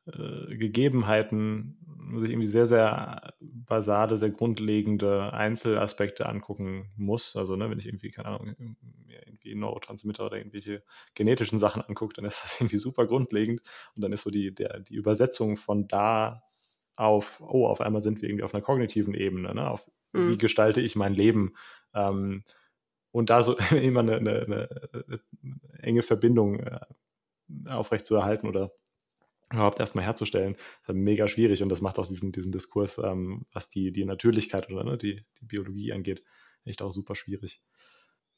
[0.07, 1.77] äh, Gegebenheiten
[2.19, 7.35] sich irgendwie sehr, sehr basale, sehr grundlegende Einzelaspekte angucken muss.
[7.35, 10.83] Also, ne, wenn ich irgendwie, keine Ahnung, irgendwie Neurotransmitter oder irgendwelche
[11.15, 13.61] genetischen Sachen angucke, dann ist das irgendwie super grundlegend.
[13.95, 16.43] Und dann ist so die, der, die Übersetzung von da
[16.95, 19.69] auf, oh, auf einmal sind wir irgendwie auf einer kognitiven Ebene, ne?
[19.69, 20.31] auf mhm.
[20.31, 21.55] wie gestalte ich mein Leben.
[21.93, 22.43] Ähm,
[23.11, 25.19] und da so immer eine, eine, eine,
[25.79, 26.79] enge Verbindung äh,
[27.67, 28.71] aufrechtzuerhalten oder
[29.51, 30.55] überhaupt erstmal herzustellen,
[30.87, 34.83] mega schwierig und das macht auch diesen, diesen Diskurs, ähm, was die, die Natürlichkeit oder
[34.83, 36.23] ne, die, die Biologie angeht,
[36.65, 37.61] echt auch super schwierig.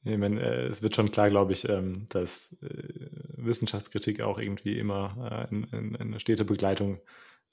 [0.04, 4.78] Ich meine, äh, es wird schon klar, glaube ich, ähm, dass äh, Wissenschaftskritik auch irgendwie
[4.78, 7.02] immer äh, in, in, in eine stete Begleitung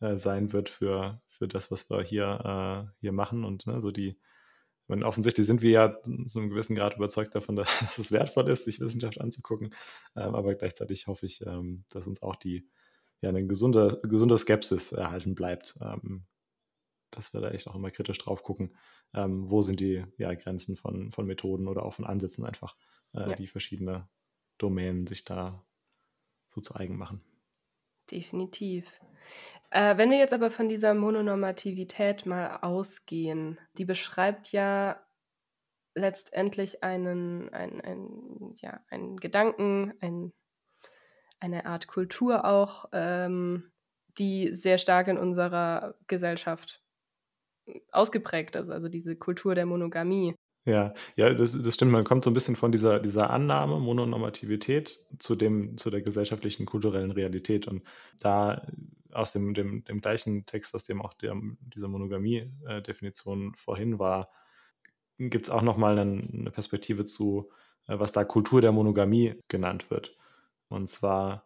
[0.01, 3.45] äh, sein wird für, für das, was wir hier, äh, hier machen.
[3.45, 4.19] Und ne, so die,
[4.88, 8.49] meine, offensichtlich sind wir ja zu einem gewissen Grad überzeugt davon, dass, dass es wertvoll
[8.49, 9.75] ist, sich Wissenschaft anzugucken.
[10.17, 12.69] Ähm, aber gleichzeitig hoffe ich, ähm, dass uns auch die
[13.20, 15.77] ja, eine gesunde, gesunde Skepsis erhalten bleibt.
[15.81, 16.27] Ähm,
[17.14, 18.77] dass wir da echt auch immer kritisch drauf gucken,
[19.14, 22.77] ähm, wo sind die ja, Grenzen von, von Methoden oder auch von Ansätzen einfach,
[23.14, 23.35] äh, ja.
[23.37, 24.09] die verschiedene
[24.59, 25.64] Domänen sich da
[26.55, 27.22] so zu eigen machen.
[28.11, 29.00] Definitiv.
[29.70, 35.00] Äh, wenn wir jetzt aber von dieser Mononormativität mal ausgehen, die beschreibt ja
[35.94, 40.33] letztendlich einen, einen, einen, ja, einen Gedanken, ein,
[41.44, 43.70] eine Art Kultur auch, ähm,
[44.18, 46.83] die sehr stark in unserer Gesellschaft
[47.92, 50.35] ausgeprägt ist, also diese Kultur der Monogamie.
[50.66, 51.92] Ja, ja, das, das stimmt.
[51.92, 56.64] Man kommt so ein bisschen von dieser, dieser Annahme, Mononormativität, zu, dem, zu der gesellschaftlichen,
[56.64, 57.68] kulturellen Realität.
[57.68, 57.83] Und
[58.20, 58.66] da
[59.12, 64.30] aus dem, dem, dem gleichen Text, aus dem auch der, diese Monogamie-Definition vorhin war,
[65.18, 67.50] gibt es auch nochmal eine, eine Perspektive zu,
[67.87, 70.16] äh, was da Kultur der Monogamie genannt wird.
[70.68, 71.44] Und zwar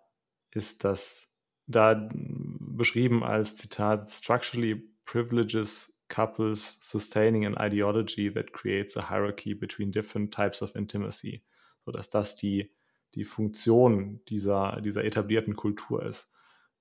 [0.51, 1.29] ist das
[1.67, 9.93] da beschrieben als Zitat structurally privileges couples sustaining an ideology that creates a hierarchy between
[9.93, 11.43] different types of intimacy,
[11.85, 12.71] sodass das die,
[13.15, 16.31] die Funktion dieser, dieser etablierten Kultur ist.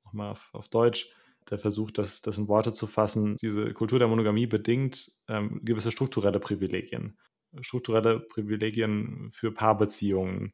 [0.05, 1.09] Nochmal auf, auf Deutsch,
[1.49, 5.91] der Versuch, das, das in Worte zu fassen, diese Kultur der Monogamie bedingt ähm, gewisse
[5.91, 7.17] strukturelle Privilegien.
[7.61, 10.53] Strukturelle Privilegien für Paarbeziehungen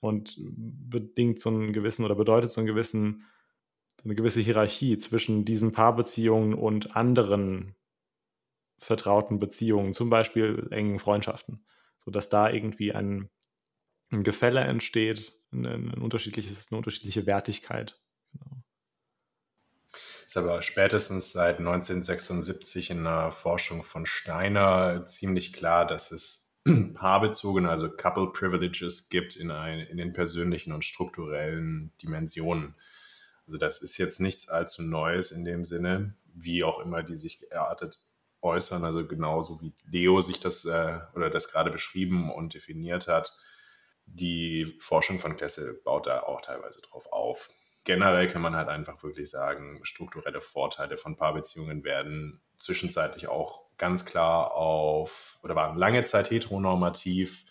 [0.00, 3.24] und bedingt so einen gewissen oder bedeutet so einen gewissen,
[4.04, 7.74] eine gewisse Hierarchie zwischen diesen Paarbeziehungen und anderen
[8.78, 11.64] vertrauten Beziehungen, zum Beispiel engen Freundschaften,
[12.04, 13.28] sodass da irgendwie ein,
[14.10, 18.00] ein Gefälle entsteht, ein, ein unterschiedliches, eine unterschiedliche Wertigkeit.
[18.32, 18.62] Genau.
[20.26, 26.47] Ist aber spätestens seit 1976 in der Forschung von Steiner ziemlich klar, dass es
[26.94, 32.74] paarbezogene, also Couple Privileges gibt in, ein, in den persönlichen und strukturellen Dimensionen.
[33.46, 37.38] Also das ist jetzt nichts allzu Neues in dem Sinne, wie auch immer die sich
[37.38, 37.98] geartet
[38.42, 43.36] äußern, also genauso wie Leo sich das äh, oder das gerade beschrieben und definiert hat.
[44.06, 47.48] Die Forschung von Klesse baut da auch teilweise drauf auf.
[47.84, 54.04] Generell kann man halt einfach wirklich sagen, strukturelle Vorteile von Paarbeziehungen werden zwischenzeitlich auch ganz
[54.04, 57.44] klar auf oder waren lange Zeit heteronormativ.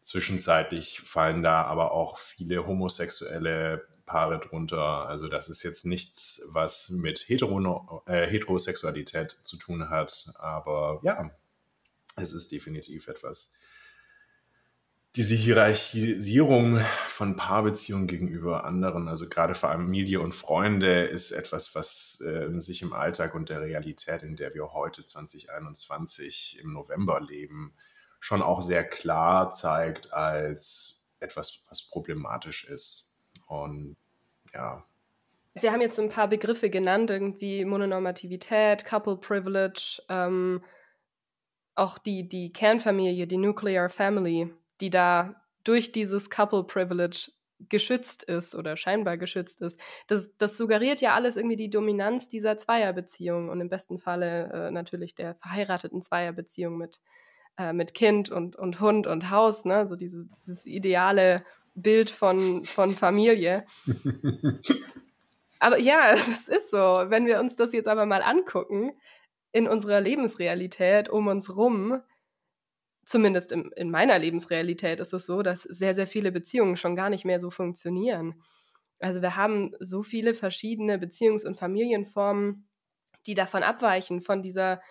[0.00, 5.06] Zwischenzeitlich fallen da aber auch viele homosexuelle Paare drunter.
[5.06, 10.32] Also das ist jetzt nichts, was mit Hetero äh, Heterosexualität zu tun hat.
[10.36, 11.30] Aber ja,
[12.16, 13.52] es ist definitiv etwas.
[15.16, 22.50] Diese Hierarchisierung von Paarbeziehungen gegenüber anderen, also gerade Familie und Freunde, ist etwas, was äh,
[22.60, 27.72] sich im Alltag und der Realität, in der wir heute 2021 im November leben,
[28.20, 33.16] schon auch sehr klar zeigt als etwas, was problematisch ist.
[33.46, 33.96] Und
[34.52, 34.84] ja.
[35.54, 40.62] Wir haben jetzt ein paar Begriffe genannt, irgendwie Mononormativität, Couple Privilege, ähm,
[41.74, 47.30] auch die, die Kernfamilie, die Nuclear Family, die da durch dieses Couple Privilege
[47.68, 49.80] geschützt ist oder scheinbar geschützt ist.
[50.06, 54.70] Das, das suggeriert ja alles irgendwie die Dominanz dieser Zweierbeziehung und im besten Falle äh,
[54.70, 57.00] natürlich der verheirateten Zweierbeziehung mit,
[57.56, 59.86] äh, mit Kind und, und Hund und Haus, ne?
[59.86, 63.64] so diese, dieses ideale Bild von, von Familie.
[65.58, 66.76] aber ja, es ist so.
[66.76, 68.92] Wenn wir uns das jetzt aber mal angucken,
[69.52, 72.02] in unserer Lebensrealität um uns rum,
[73.06, 77.08] zumindest in, in meiner Lebensrealität ist es so, dass sehr, sehr viele Beziehungen schon gar
[77.08, 78.42] nicht mehr so funktionieren.
[78.98, 82.68] Also wir haben so viele verschiedene Beziehungs- und Familienformen,
[83.26, 84.82] die davon abweichen, von dieser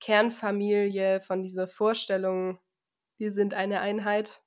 [0.00, 2.58] Kernfamilie, von dieser Vorstellung,
[3.18, 4.42] wir sind eine Einheit,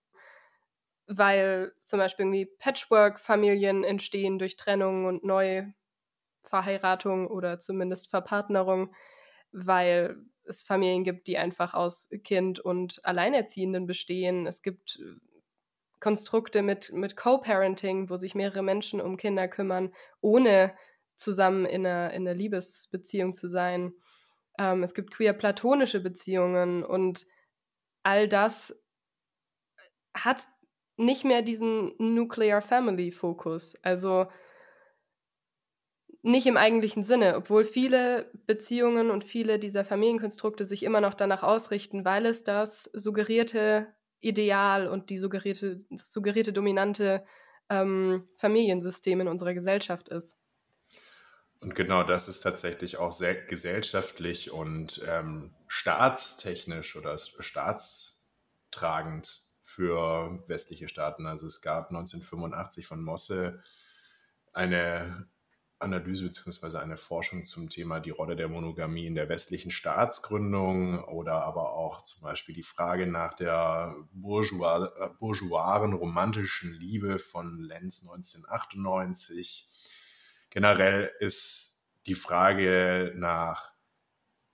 [1.07, 8.93] weil zum Beispiel irgendwie Patchwork-Familien entstehen durch Trennung und Neuverheiratung oder zumindest Verpartnerung,
[9.51, 10.17] weil
[10.49, 14.47] es Familien gibt, die einfach aus Kind und Alleinerziehenden bestehen.
[14.47, 15.19] Es gibt äh,
[15.99, 20.73] Konstrukte mit, mit Co-Parenting, wo sich mehrere Menschen um Kinder kümmern, ohne
[21.15, 23.93] zusammen in einer, in einer Liebesbeziehung zu sein.
[24.57, 27.27] Ähm, es gibt queer-platonische Beziehungen und
[28.03, 28.75] all das
[30.13, 30.47] hat
[30.97, 33.75] nicht mehr diesen Nuclear Family Fokus.
[33.83, 34.27] Also
[36.21, 41.43] nicht im eigentlichen Sinne, obwohl viele Beziehungen und viele dieser Familienkonstrukte sich immer noch danach
[41.43, 43.87] ausrichten, weil es das suggerierte
[44.19, 47.23] Ideal und die suggerierte, suggerierte dominante
[47.69, 50.37] ähm, Familiensystem in unserer Gesellschaft ist.
[51.61, 60.87] Und genau das ist tatsächlich auch sehr gesellschaftlich und ähm, staatstechnisch oder staatstragend für westliche
[60.87, 61.27] Staaten.
[61.27, 63.61] Also es gab 1985 von Mosse
[64.53, 65.27] eine
[65.79, 66.77] Analyse bzw.
[66.77, 72.01] eine Forschung zum Thema die Rolle der Monogamie in der westlichen Staatsgründung oder aber auch
[72.01, 79.69] zum Beispiel die Frage nach der bourgeois, äh, bourgeoisen romantischen Liebe von Lenz 1998.
[80.49, 83.73] Generell ist die Frage nach,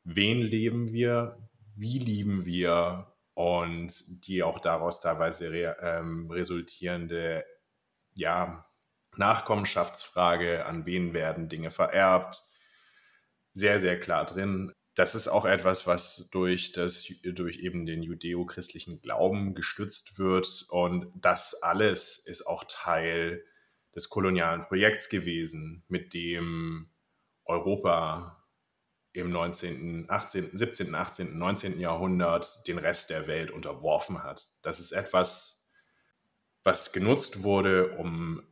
[0.04, 1.38] wen leben wir,
[1.76, 7.44] wie lieben wir und die auch daraus teilweise re, ähm, resultierende
[8.16, 8.66] ja,
[9.18, 12.44] Nachkommenschaftsfrage, an wen werden Dinge vererbt,
[13.54, 14.72] sehr, sehr klar drin.
[14.96, 20.66] Das ist auch etwas, was durch, das, durch eben den judeo-christlichen Glauben gestützt wird.
[20.70, 23.44] Und das alles ist auch Teil
[23.94, 26.90] des kolonialen Projekts gewesen, mit dem
[27.46, 28.46] Europa
[29.14, 31.80] im 19., 18., 17., 18., 19.
[31.80, 34.50] Jahrhundert den Rest der Welt unterworfen hat.
[34.62, 35.70] Das ist etwas,
[36.64, 38.44] was genutzt wurde, um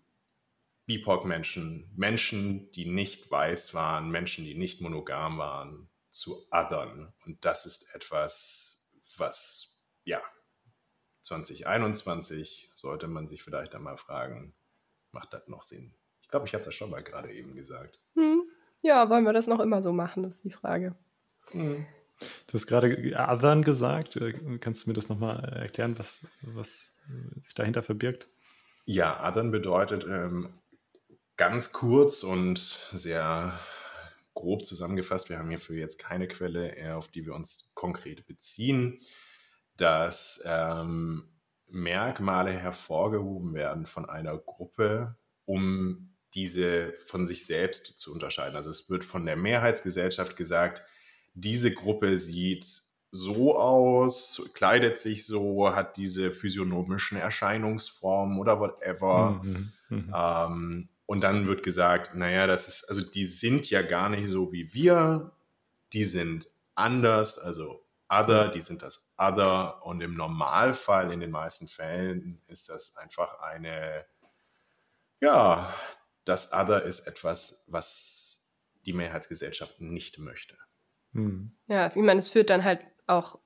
[0.86, 7.14] BIPOC-Menschen, Menschen, die nicht weiß waren, Menschen, die nicht monogam waren, zu othern.
[7.26, 10.22] Und das ist etwas, was, ja,
[11.22, 14.54] 2021 sollte man sich vielleicht einmal fragen,
[15.12, 15.96] macht das noch Sinn?
[16.22, 18.02] Ich glaube, ich habe das schon mal gerade eben gesagt.
[18.16, 18.44] Hm.
[18.82, 20.96] Ja, wollen wir das noch immer so machen, ist die Frage.
[21.52, 21.86] Hm.
[22.48, 22.90] Du hast gerade
[23.30, 24.18] othern gesagt.
[24.18, 26.92] Äh, kannst du mir das nochmal erklären, was, was
[27.44, 28.28] sich dahinter verbirgt?
[28.86, 30.60] Ja, othern bedeutet ähm,
[31.38, 33.60] ganz kurz und sehr
[34.34, 39.00] grob zusammengefasst, wir haben hierfür jetzt keine Quelle, auf die wir uns konkret beziehen,
[39.78, 41.30] dass ähm,
[41.68, 48.56] Merkmale hervorgehoben werden von einer Gruppe, um diese von sich selbst zu unterscheiden.
[48.56, 50.84] Also es wird von der Mehrheitsgesellschaft gesagt,
[51.36, 52.66] diese Gruppe sieht
[53.12, 59.42] so aus, kleidet sich so, hat diese physiognomischen Erscheinungsformen oder whatever.
[59.44, 60.14] Mhm, mhm.
[60.16, 64.52] Ähm, und dann wird gesagt, naja, das ist, also die sind ja gar nicht so
[64.52, 65.32] wie wir,
[65.92, 69.86] die sind anders, also other, die sind das other.
[69.86, 74.06] Und im Normalfall, in den meisten Fällen, ist das einfach eine,
[75.20, 75.74] ja,
[76.26, 78.54] das other ist etwas, was
[78.86, 80.56] die Mehrheitsgesellschaft nicht möchte.
[81.14, 81.56] Hm.
[81.68, 83.40] Ja, ich meine, es führt dann halt auch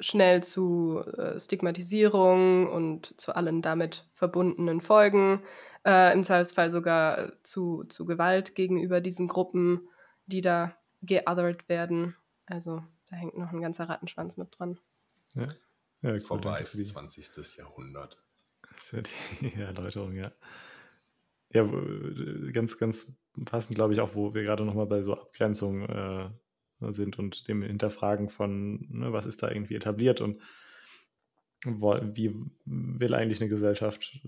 [0.00, 5.42] schnell zu äh, Stigmatisierung und zu allen damit verbundenen Folgen
[5.84, 9.88] äh, im Zweifelsfall sogar äh, zu, zu Gewalt gegenüber diesen Gruppen,
[10.26, 12.16] die da geothered werden.
[12.46, 14.78] Also da hängt noch ein ganzer Rattenschwanz mit dran.
[15.34, 15.48] Ja.
[16.02, 17.56] Ja, cool, Vorbei ist 20.
[17.56, 18.16] Jahrhundert.
[18.76, 20.32] Für die Erläuterung, ja.
[21.50, 21.66] Ja,
[22.52, 23.06] ganz, ganz
[23.44, 27.62] passend, glaube ich, auch, wo wir gerade nochmal bei so Abgrenzungen äh, sind und dem
[27.62, 30.40] Hinterfragen von, ne, was ist da irgendwie etabliert und
[31.64, 34.20] wie will eigentlich eine Gesellschaft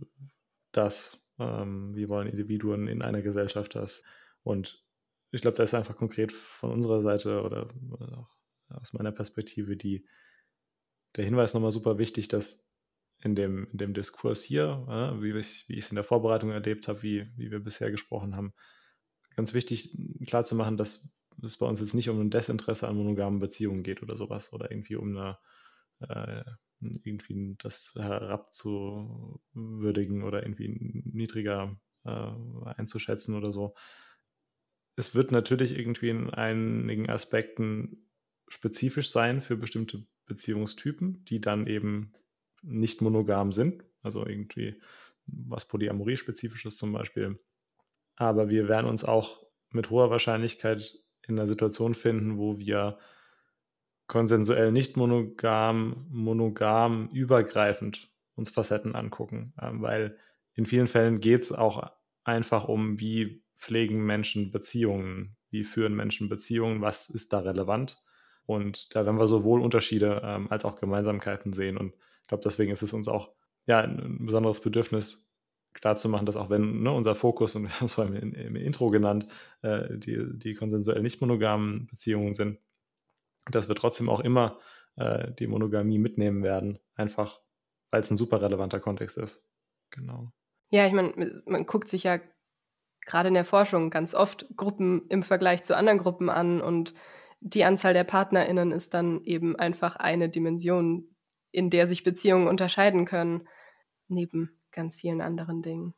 [0.72, 1.20] das?
[1.40, 4.02] Ähm, wie wollen Individuen in einer Gesellschaft das?
[4.42, 4.84] Und
[5.30, 7.68] ich glaube, da ist einfach konkret von unserer Seite oder
[8.16, 8.28] auch
[8.68, 10.06] aus meiner Perspektive die,
[11.16, 12.62] der Hinweis nochmal super wichtig, dass
[13.22, 17.02] in dem, in dem Diskurs hier, äh, wie ich es in der Vorbereitung erlebt habe,
[17.02, 18.54] wie, wie wir bisher gesprochen haben,
[19.36, 21.06] ganz wichtig klarzumachen, dass
[21.42, 24.70] es bei uns jetzt nicht um ein Desinteresse an monogamen Beziehungen geht oder sowas oder
[24.70, 25.38] irgendwie um eine
[26.08, 26.44] äh,
[26.80, 32.30] irgendwie das herabzuwürdigen oder irgendwie niedriger äh,
[32.76, 33.74] einzuschätzen oder so.
[34.96, 38.06] Es wird natürlich irgendwie in einigen Aspekten
[38.48, 42.12] spezifisch sein für bestimmte Beziehungstypen, die dann eben
[42.62, 43.84] nicht monogam sind.
[44.02, 44.80] Also irgendwie
[45.26, 47.38] was Polyamorie-spezifisches zum Beispiel.
[48.16, 50.92] Aber wir werden uns auch mit hoher Wahrscheinlichkeit
[51.26, 52.98] in einer Situation finden, wo wir
[54.10, 60.16] konsensuell nicht monogam, monogam übergreifend uns Facetten angucken, ähm, weil
[60.54, 61.92] in vielen Fällen geht es auch
[62.24, 68.02] einfach um, wie pflegen Menschen Beziehungen, wie führen Menschen Beziehungen, was ist da relevant.
[68.46, 71.76] Und da werden wir sowohl Unterschiede ähm, als auch Gemeinsamkeiten sehen.
[71.76, 73.30] Und ich glaube, deswegen ist es uns auch
[73.66, 75.24] ja, ein besonderes Bedürfnis,
[75.72, 78.90] klarzumachen, dass auch wenn ne, unser Fokus, und wir haben es vorhin im, im Intro
[78.90, 79.28] genannt,
[79.62, 82.58] äh, die, die konsensuell nicht monogamen Beziehungen sind,
[83.50, 84.58] dass wir trotzdem auch immer
[84.96, 87.40] äh, die Monogamie mitnehmen werden, einfach
[87.90, 89.42] weil es ein super relevanter Kontext ist.
[89.90, 90.32] Genau.
[90.68, 92.20] Ja, ich meine, man guckt sich ja
[93.04, 96.94] gerade in der Forschung ganz oft Gruppen im Vergleich zu anderen Gruppen an und
[97.40, 101.16] die Anzahl der PartnerInnen ist dann eben einfach eine Dimension,
[101.50, 103.48] in der sich Beziehungen unterscheiden können,
[104.08, 105.94] neben ganz vielen anderen Dingen.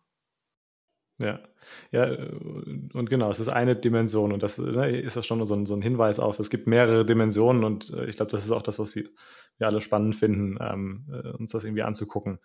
[1.23, 1.41] Ja,
[1.93, 5.67] ja, und genau, es ist eine Dimension und das ne, ist ja schon so ein,
[5.67, 8.63] so ein, Hinweis auf, es gibt mehrere Dimensionen und äh, ich glaube, das ist auch
[8.63, 9.09] das, was wir,
[9.59, 12.41] wir alle spannend finden, ähm, äh, uns das irgendwie anzugucken.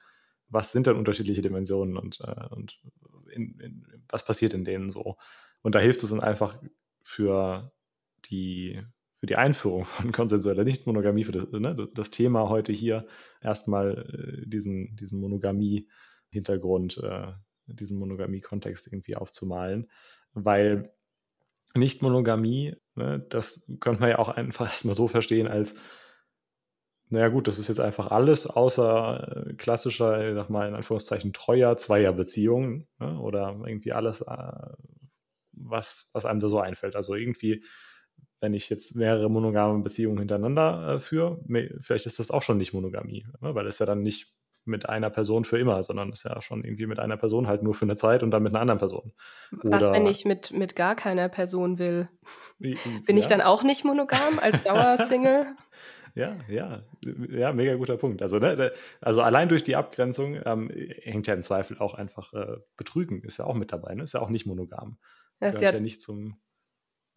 [0.50, 2.80] Was sind denn unterschiedliche Dimensionen und, äh, und
[3.32, 5.18] in, in, was passiert in denen so?
[5.64, 6.62] Und da hilft es uns einfach
[7.02, 7.72] für
[8.26, 8.80] die,
[9.20, 13.08] für die Einführung von konsensueller Nichtmonogamie, für das, ne, das Thema heute hier
[13.42, 17.34] erstmal äh, diesen, diesen Monogamie-Hintergrund äh,
[17.68, 19.90] diesen Monogamie-Kontext irgendwie aufzumalen,
[20.34, 20.92] weil
[21.76, 25.76] Nicht-Monogamie, ne, das könnte man ja auch einfach erstmal so verstehen als,
[27.10, 31.34] naja gut, das ist jetzt einfach alles außer äh, klassischer, ich sag mal in Anführungszeichen,
[31.34, 34.74] treuer Zweierbeziehungen ne, oder irgendwie alles, äh,
[35.52, 36.96] was, was einem da so einfällt.
[36.96, 37.64] Also irgendwie,
[38.42, 41.40] wenn ich jetzt mehrere monogame Beziehungen hintereinander äh, führe,
[41.82, 44.37] vielleicht ist das auch schon nicht Monogamie, ne, weil es ja dann nicht
[44.68, 47.74] mit einer Person für immer, sondern ist ja schon irgendwie mit einer Person halt nur
[47.74, 49.14] für eine Zeit und dann mit einer anderen Person.
[49.64, 52.10] Oder Was, wenn ich mit, mit gar keiner Person will?
[52.60, 53.16] Bin ja.
[53.16, 55.48] ich dann auch nicht monogam als Dauersingle?
[56.16, 56.82] Ja, ja,
[57.30, 58.24] ja, mega guter Punkt.
[58.24, 60.72] Also, ne, also allein durch die Abgrenzung ähm,
[61.04, 64.04] hängt ja im Zweifel auch einfach äh, Betrügen, ist ja auch mit dabei, ne?
[64.04, 64.98] ist ja auch nicht monogam.
[65.40, 66.40] Das ist ja, ja, nicht zum.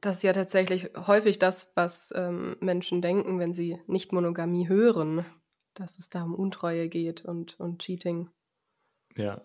[0.03, 5.25] Das ist ja tatsächlich häufig das, was ähm, Menschen denken, wenn sie nicht Monogamie hören
[5.81, 8.29] dass es da um Untreue geht und, und Cheating.
[9.17, 9.43] Ja.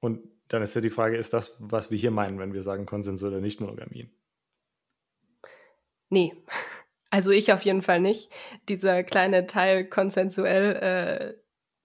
[0.00, 2.86] Und dann ist ja die Frage, ist das, was wir hier meinen, wenn wir sagen
[2.86, 4.10] konsensuelle Nichtmonogamie?
[6.10, 6.34] Nee.
[7.08, 8.30] Also ich auf jeden Fall nicht.
[8.68, 11.34] Dieser kleine Teil konsensuell äh,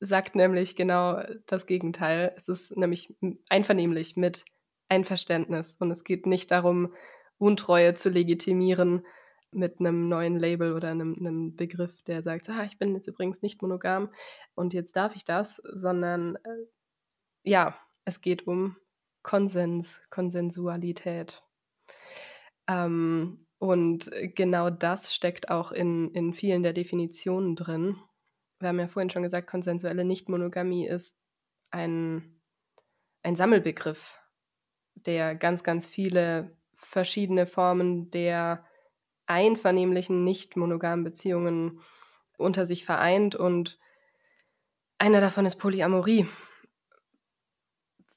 [0.04, 2.34] sagt nämlich genau das Gegenteil.
[2.36, 3.16] Es ist nämlich
[3.48, 4.46] einvernehmlich mit
[4.90, 6.96] Einverständnis und es geht nicht darum,
[7.38, 9.06] Untreue zu legitimieren
[9.52, 13.42] mit einem neuen Label oder einem, einem, Begriff, der sagt, ah, ich bin jetzt übrigens
[13.42, 14.10] nicht monogam
[14.56, 16.66] und jetzt darf ich das, sondern äh,
[17.44, 18.78] ja, es geht um
[19.24, 21.44] Konsens, Konsensualität.
[22.68, 27.98] Ähm, und genau das steckt auch in, in vielen der Definitionen drin.
[28.60, 31.20] Wir haben ja vorhin schon gesagt, konsensuelle Nichtmonogamie ist
[31.70, 32.42] ein,
[33.22, 34.20] ein Sammelbegriff,
[34.96, 38.66] der ganz, ganz viele verschiedene Formen der
[39.32, 41.80] einvernehmlichen, nicht monogamen Beziehungen
[42.38, 43.80] unter sich vereint und
[44.98, 46.28] einer davon ist Polyamorie.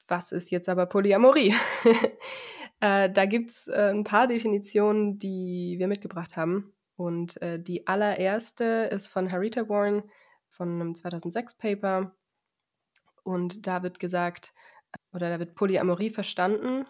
[0.07, 1.55] Was ist jetzt aber Polyamorie?
[2.79, 6.73] äh, da gibt es äh, ein paar Definitionen, die wir mitgebracht haben.
[6.95, 10.03] Und äh, die allererste ist von Harita Warren
[10.47, 12.15] von einem 2006-Paper.
[13.23, 14.53] Und da wird gesagt,
[15.13, 16.85] oder da wird Polyamorie verstanden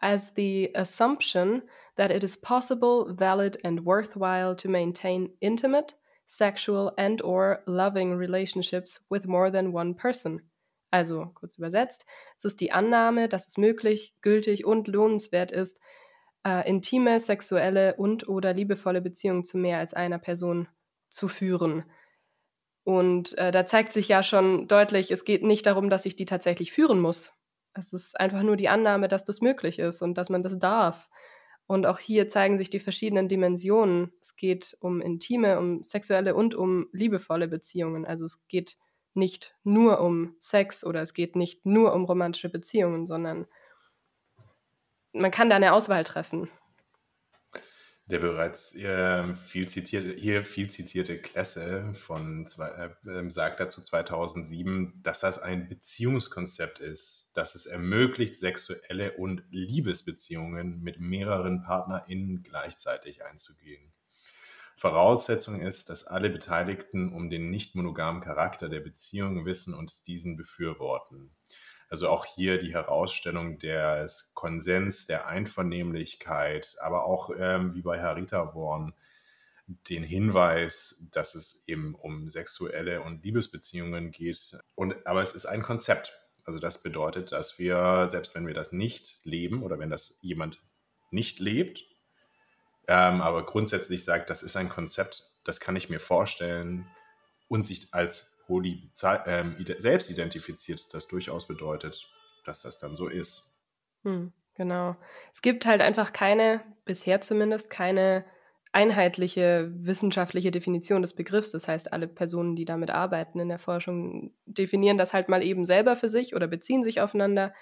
[0.00, 1.62] as the assumption
[2.00, 5.92] that it is possible, valid, and worthwhile to maintain intimate,
[6.26, 10.40] sexual and or loving relationships with more than one person.
[10.90, 12.06] Also, kurz übersetzt,
[12.38, 15.78] es ist die Annahme, dass es möglich, gültig und lohnenswert ist,
[16.46, 20.68] äh, intime, sexuelle und oder liebevolle Beziehungen zu mehr als einer Person
[21.10, 21.84] zu führen.
[22.82, 26.24] Und äh, da zeigt sich ja schon deutlich, es geht nicht darum, dass ich die
[26.24, 27.30] tatsächlich führen muss,
[27.74, 31.08] es ist einfach nur die Annahme, dass das möglich ist und dass man das darf.
[31.70, 34.12] Und auch hier zeigen sich die verschiedenen Dimensionen.
[34.20, 38.04] Es geht um intime, um sexuelle und um liebevolle Beziehungen.
[38.04, 38.76] Also es geht
[39.14, 43.46] nicht nur um Sex oder es geht nicht nur um romantische Beziehungen, sondern
[45.12, 46.50] man kann da eine Auswahl treffen.
[48.10, 55.00] Der bereits äh, viel zitierte, hier viel zitierte Klesse von zwei, äh, sagt dazu 2007,
[55.04, 63.24] dass das ein Beziehungskonzept ist, dass es ermöglicht, sexuelle und Liebesbeziehungen mit mehreren PartnerInnen gleichzeitig
[63.24, 63.92] einzugehen.
[64.76, 70.36] Voraussetzung ist, dass alle Beteiligten um den nicht monogamen Charakter der Beziehung wissen und diesen
[70.36, 71.30] befürworten.
[71.90, 78.54] Also auch hier die Herausstellung des Konsens, der Einvernehmlichkeit, aber auch ähm, wie bei Harita
[78.54, 78.94] Worn
[79.66, 84.56] den Hinweis, dass es eben um sexuelle und Liebesbeziehungen geht.
[84.76, 86.16] Und, aber es ist ein Konzept.
[86.44, 90.60] Also das bedeutet, dass wir, selbst wenn wir das nicht leben oder wenn das jemand
[91.10, 91.84] nicht lebt,
[92.88, 96.86] ähm, aber grundsätzlich sagt, das ist ein Konzept, das kann ich mir vorstellen
[97.48, 98.90] und sich als Poly
[99.26, 102.10] ähm, selbst identifiziert, das durchaus bedeutet,
[102.44, 103.56] dass das dann so ist.
[104.02, 104.96] Hm, genau.
[105.32, 108.24] Es gibt halt einfach keine, bisher zumindest, keine
[108.72, 111.52] einheitliche wissenschaftliche Definition des Begriffs.
[111.52, 115.64] Das heißt, alle Personen, die damit arbeiten in der Forschung, definieren das halt mal eben
[115.64, 117.52] selber für sich oder beziehen sich aufeinander.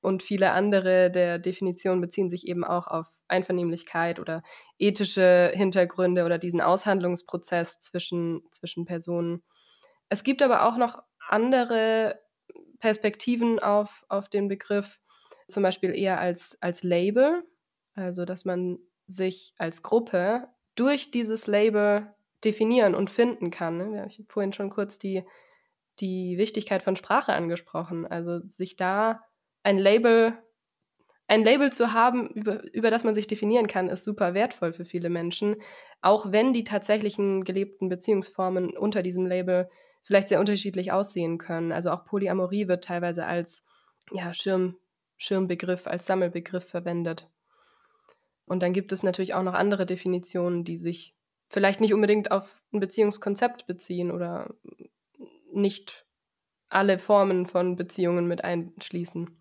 [0.00, 4.42] Und viele andere der Definitionen beziehen sich eben auch auf Einvernehmlichkeit oder
[4.76, 9.44] ethische Hintergründe oder diesen Aushandlungsprozess zwischen, zwischen Personen.
[10.12, 12.20] Es gibt aber auch noch andere
[12.80, 15.00] Perspektiven auf, auf den Begriff,
[15.48, 17.42] zum Beispiel eher als, als Label,
[17.94, 22.12] also dass man sich als Gruppe durch dieses Label
[22.44, 23.78] definieren und finden kann.
[23.78, 24.04] Ne?
[24.06, 25.24] Ich habe vorhin schon kurz die,
[25.98, 28.06] die Wichtigkeit von Sprache angesprochen.
[28.06, 29.24] Also sich da
[29.62, 30.34] ein Label,
[31.26, 34.84] ein Label zu haben, über, über das man sich definieren kann, ist super wertvoll für
[34.84, 35.56] viele Menschen.
[36.02, 39.70] Auch wenn die tatsächlichen gelebten Beziehungsformen unter diesem Label
[40.02, 41.72] vielleicht sehr unterschiedlich aussehen können.
[41.72, 43.64] Also auch Polyamorie wird teilweise als
[44.10, 44.76] ja, Schirm,
[45.16, 47.28] Schirmbegriff, als Sammelbegriff verwendet.
[48.44, 51.14] Und dann gibt es natürlich auch noch andere Definitionen, die sich
[51.48, 54.54] vielleicht nicht unbedingt auf ein Beziehungskonzept beziehen oder
[55.52, 56.06] nicht
[56.68, 59.38] alle Formen von Beziehungen mit einschließen.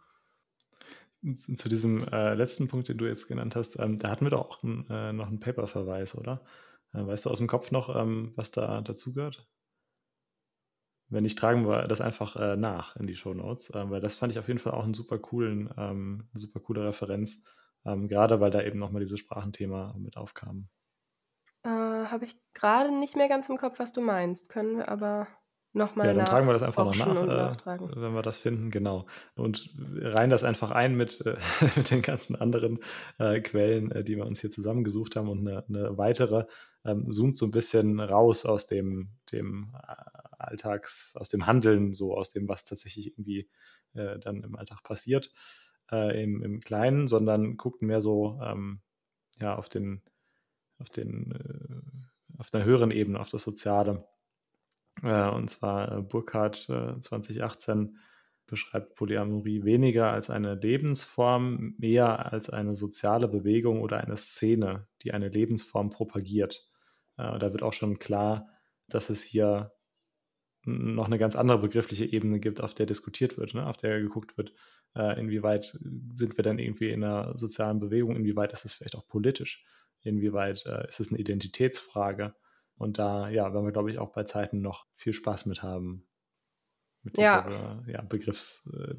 [1.56, 4.50] Zu diesem äh, letzten Punkt, den du jetzt genannt hast, ähm, da hatten wir doch
[4.50, 6.44] auch ein, äh, noch einen Paper-Verweis, oder?
[6.94, 9.48] Äh, weißt du aus dem Kopf noch, ähm, was da dazugehört?
[11.12, 14.16] Wenn nicht, tragen wir das einfach äh, nach in die Show Notes, äh, weil das
[14.16, 17.42] fand ich auf jeden Fall auch einen super coolen, ähm, eine super coole Referenz,
[17.86, 20.70] ähm, gerade weil da eben nochmal dieses Sprachenthema mit aufkam.
[21.64, 24.50] Äh, Habe ich gerade nicht mehr ganz im Kopf, was du meinst.
[24.50, 25.28] Können wir aber
[25.74, 29.06] nochmal Ja, dann tragen wir das einfach noch nach, äh, wenn wir das finden, genau.
[29.36, 31.38] Und reihen das einfach ein mit, äh,
[31.76, 32.80] mit den ganzen anderen
[33.20, 36.46] äh, Quellen, äh, die wir uns hier zusammengesucht haben und eine, eine weitere
[36.86, 42.16] ähm, zoomt so ein bisschen raus aus dem, dem äh, Alltags, aus dem Handeln, so
[42.16, 43.50] aus dem, was tatsächlich irgendwie
[43.94, 45.32] äh, dann im Alltag passiert,
[45.92, 48.80] im, im Kleinen, sondern guckt mehr so ähm,
[49.42, 50.02] ja, auf den
[50.82, 54.06] auf, den, äh, auf einer höheren Ebene, auf das Soziale.
[55.04, 57.98] Äh, und zwar äh, Burkhardt 2018
[58.48, 65.14] beschreibt Polyamorie weniger als eine Lebensform, mehr als eine soziale Bewegung oder eine Szene, die
[65.14, 66.70] eine Lebensform propagiert.
[67.16, 68.50] da wird auch schon klar,
[68.90, 69.72] dass es hier
[70.64, 73.66] noch eine ganz andere begriffliche Ebene gibt, auf der diskutiert wird, ne?
[73.66, 74.54] auf der geguckt wird,
[74.94, 75.80] inwieweit
[76.14, 79.64] sind wir denn irgendwie in einer sozialen Bewegung, inwieweit ist es vielleicht auch politisch
[80.04, 82.36] inwieweit äh, ist es eine Identitätsfrage.
[82.76, 86.08] Und da, ja, werden wir, glaube ich, auch bei Zeiten noch viel Spaß mit haben.
[87.04, 87.84] Mit dieser, ja.
[87.88, 88.94] ja Begriffs, äh,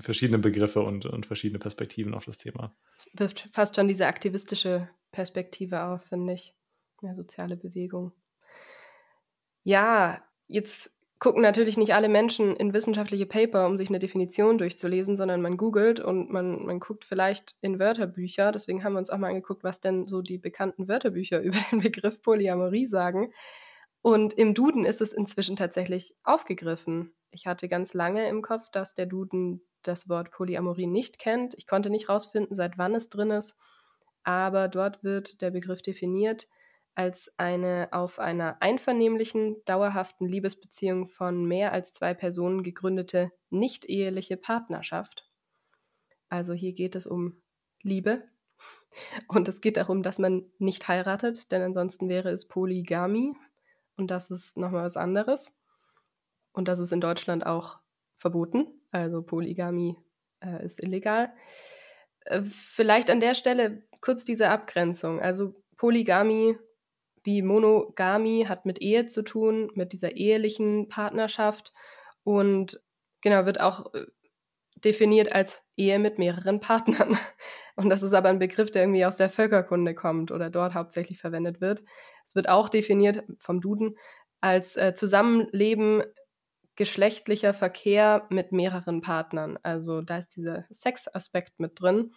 [0.00, 2.76] verschiedene Begriffe und, und verschiedene Perspektiven auf das Thema.
[3.14, 6.54] Wirft fast schon diese aktivistische Perspektive auf, finde ich.
[7.02, 8.12] Ja, soziale Bewegung.
[9.62, 15.16] Ja, jetzt gucken natürlich nicht alle Menschen in wissenschaftliche Paper, um sich eine Definition durchzulesen,
[15.16, 18.52] sondern man googelt und man, man guckt vielleicht in Wörterbücher.
[18.52, 21.80] Deswegen haben wir uns auch mal angeguckt, was denn so die bekannten Wörterbücher über den
[21.80, 23.32] Begriff Polyamorie sagen.
[24.02, 27.12] Und im Duden ist es inzwischen tatsächlich aufgegriffen.
[27.30, 31.54] Ich hatte ganz lange im Kopf, dass der Duden das Wort Polyamorie nicht kennt.
[31.54, 33.56] Ich konnte nicht rausfinden, seit wann es drin ist.
[34.22, 36.46] Aber dort wird der Begriff definiert
[36.96, 45.28] als eine auf einer einvernehmlichen, dauerhaften Liebesbeziehung von mehr als zwei Personen gegründete nicht-eheliche Partnerschaft.
[46.30, 47.42] Also hier geht es um
[47.82, 48.24] Liebe
[49.28, 53.36] und es geht darum, dass man nicht heiratet, denn ansonsten wäre es Polygamie
[53.96, 55.54] und das ist nochmal was anderes.
[56.52, 57.78] Und das ist in Deutschland auch
[58.16, 59.98] verboten, also Polygamie
[60.40, 61.30] äh, ist illegal.
[62.24, 65.20] Äh, vielleicht an der Stelle kurz diese Abgrenzung.
[65.20, 66.56] Also Polygamie
[67.26, 71.72] wie Monogamie hat mit Ehe zu tun, mit dieser ehelichen Partnerschaft
[72.24, 72.82] und
[73.20, 74.06] genau wird auch äh,
[74.76, 77.18] definiert als Ehe mit mehreren Partnern.
[77.76, 81.18] Und das ist aber ein Begriff, der irgendwie aus der Völkerkunde kommt oder dort hauptsächlich
[81.18, 81.82] verwendet wird.
[82.26, 83.96] Es wird auch definiert vom Duden
[84.40, 86.02] als äh, Zusammenleben
[86.76, 89.58] geschlechtlicher Verkehr mit mehreren Partnern.
[89.62, 92.12] Also da ist dieser Sexaspekt mit drin.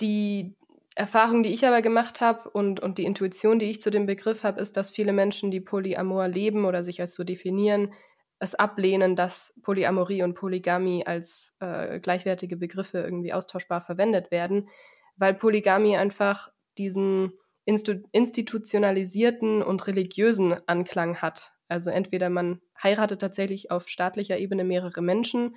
[0.00, 0.56] Die
[0.94, 4.42] Erfahrung, die ich aber gemacht habe und, und die Intuition, die ich zu dem Begriff
[4.42, 7.94] habe, ist, dass viele Menschen, die Polyamor leben oder sich als so definieren,
[8.38, 14.68] es ablehnen, dass Polyamorie und Polygamie als äh, gleichwertige Begriffe irgendwie austauschbar verwendet werden,
[15.16, 17.32] weil Polygamie einfach diesen
[17.64, 21.52] institutionalisierten und religiösen Anklang hat.
[21.68, 25.54] Also entweder man heiratet tatsächlich auf staatlicher Ebene mehrere Menschen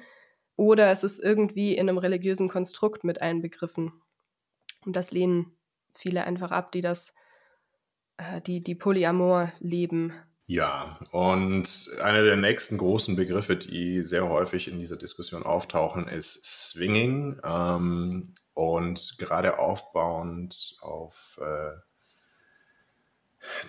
[0.56, 3.94] oder es ist irgendwie in einem religiösen Konstrukt mit einbegriffen.
[4.86, 5.58] Und das lehnen
[5.92, 7.14] viele einfach ab, die das,
[8.18, 10.14] äh, die, die Polyamor leben.
[10.48, 16.70] Ja, und einer der nächsten großen Begriffe, die sehr häufig in dieser Diskussion auftauchen, ist
[16.70, 17.40] Swinging.
[17.44, 21.72] Ähm, und gerade aufbauend auf äh,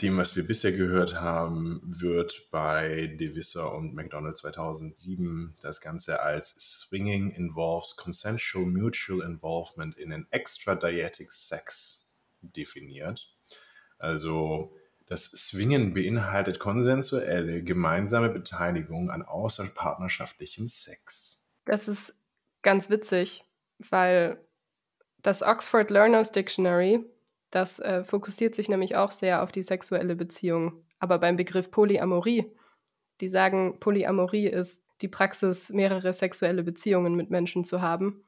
[0.02, 6.54] dem, was wir bisher gehört haben, wird bei Devisser und McDonald 2007 das Ganze als
[6.80, 12.08] Swinging involves consensual mutual involvement in an extradietic sex
[12.40, 13.32] definiert.
[13.98, 21.48] Also das Swingen beinhaltet konsensuelle gemeinsame Beteiligung an außerpartnerschaftlichem Sex.
[21.64, 22.14] Das ist
[22.62, 23.44] ganz witzig,
[23.78, 24.44] weil
[25.22, 27.04] das Oxford Learners Dictionary
[27.50, 30.84] das äh, fokussiert sich nämlich auch sehr auf die sexuelle Beziehung.
[30.98, 32.50] Aber beim Begriff Polyamorie,
[33.20, 38.24] die sagen, Polyamorie ist die Praxis, mehrere sexuelle Beziehungen mit Menschen zu haben.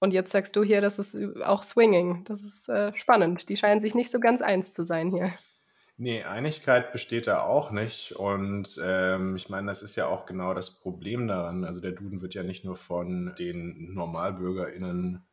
[0.00, 2.24] Und jetzt sagst du hier, das ist auch Swinging.
[2.24, 3.48] Das ist äh, spannend.
[3.48, 5.32] Die scheinen sich nicht so ganz eins zu sein hier.
[5.96, 8.16] Nee, Einigkeit besteht da auch nicht.
[8.16, 11.64] Und ähm, ich meine, das ist ja auch genau das Problem daran.
[11.64, 15.24] Also der Duden wird ja nicht nur von den NormalbürgerInnen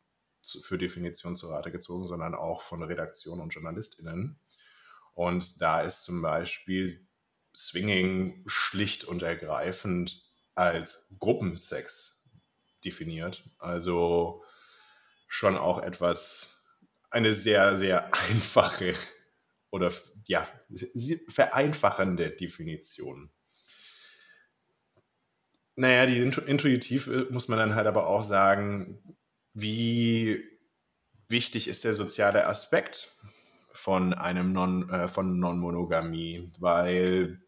[0.41, 4.39] für Definition zu Rate gezogen, sondern auch von Redaktion und JournalistInnen.
[5.13, 7.05] Und da ist zum Beispiel
[7.55, 10.23] Swinging schlicht und ergreifend
[10.55, 12.29] als Gruppensex
[12.85, 13.43] definiert.
[13.57, 14.43] Also
[15.27, 16.65] schon auch etwas,
[17.09, 18.95] eine sehr, sehr einfache
[19.71, 19.91] oder
[20.25, 20.47] ja,
[21.29, 23.31] vereinfachende Definition.
[25.75, 29.17] Naja, die intuitiv äh, muss man dann halt aber auch sagen,
[29.61, 30.43] wie
[31.27, 33.15] wichtig ist der soziale Aspekt
[33.73, 37.41] von einem non, äh, von Non-Monogamie, weil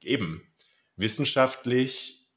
[0.00, 0.42] eben
[0.96, 2.28] wissenschaftlich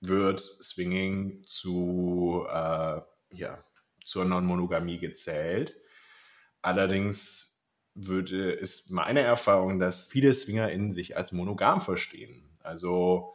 [0.00, 3.00] wird Swinging zu äh,
[3.32, 3.64] ja,
[4.04, 5.76] zur Non-Monogamie gezählt.
[6.62, 12.50] Allerdings würde, ist meine Erfahrung, dass viele SwingerInnen sich als monogam verstehen.
[12.62, 13.34] Also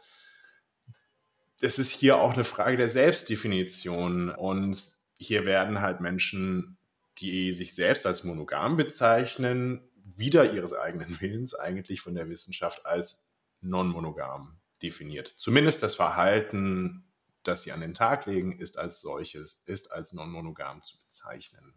[1.60, 4.76] es ist hier auch eine Frage der Selbstdefinition und
[5.18, 6.78] hier werden halt Menschen,
[7.18, 13.28] die sich selbst als monogam bezeichnen, wieder ihres eigenen Willens eigentlich von der Wissenschaft als
[13.60, 15.28] non-monogam definiert.
[15.28, 17.04] Zumindest das Verhalten,
[17.42, 21.74] das sie an den Tag legen, ist als solches, ist als non-monogam zu bezeichnen.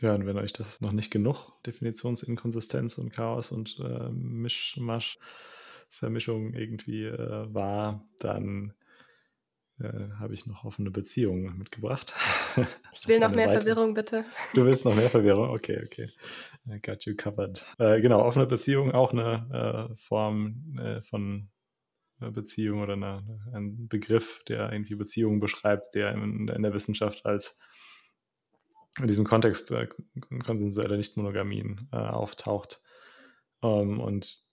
[0.00, 5.18] Ja, und wenn euch das noch nicht genug Definitionsinkonsistenz und Chaos und äh, Mischmasch,
[5.90, 8.72] Vermischung irgendwie äh, war, dann
[9.80, 12.14] äh, habe ich noch offene Beziehungen mitgebracht.
[12.92, 13.62] Ich will noch mehr weitere...
[13.62, 14.24] Verwirrung, bitte.
[14.52, 15.50] Du willst noch mehr Verwirrung?
[15.50, 16.10] Okay, okay.
[16.68, 17.64] I got you covered.
[17.78, 21.48] Äh, genau, offene Beziehung, auch eine äh, Form äh, von
[22.18, 23.22] Beziehung oder eine,
[23.54, 27.56] ein Begriff, der irgendwie Beziehungen beschreibt, der in, in der Wissenschaft als
[28.98, 29.88] in diesem Kontext äh,
[30.44, 32.82] konsensuelle Nichtmonogamien auftaucht.
[33.62, 34.50] Ähm, und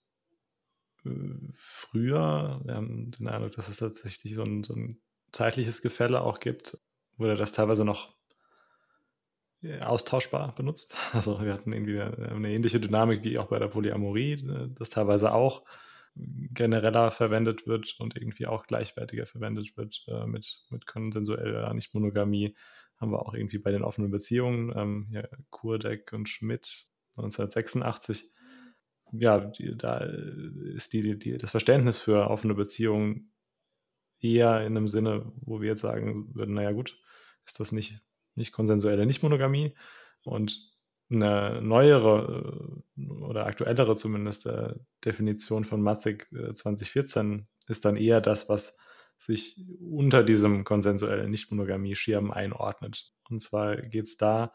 [1.53, 5.01] früher, wir haben den Eindruck, dass es tatsächlich so ein, so ein
[5.38, 6.77] zeitliches Gefälle auch gibt,
[7.17, 8.15] wurde das teilweise noch
[9.61, 10.95] äh, austauschbar benutzt.
[11.13, 15.31] Also wir hatten irgendwie eine ähnliche Dynamik wie auch bei der Polyamorie, äh, das teilweise
[15.31, 15.63] auch
[16.15, 22.55] genereller verwendet wird und irgendwie auch gleichwertiger verwendet wird äh, mit, mit konsensueller Nicht-Monogamie.
[22.99, 28.31] Haben wir auch irgendwie bei den offenen Beziehungen, ähm, hier Kurdeck und Schmidt 1986.
[29.11, 33.31] Ja, die, da ist die, die, das Verständnis für offene Beziehungen
[34.20, 36.97] eher in einem Sinne, wo wir jetzt sagen würden, naja gut,
[37.45, 38.01] ist das nicht,
[38.36, 39.74] nicht konsensuelle Nicht-Monogamie
[40.24, 40.59] und
[41.09, 44.74] eine neuere äh, oder aktuellere zumindest äh,
[45.05, 48.76] Definition von Matzig 2014 äh, ist dann eher das, was
[49.18, 53.11] sich unter diesem konsensuellen Nicht-Monogamie-Schirm einordnet.
[53.30, 54.53] Und zwar geht es da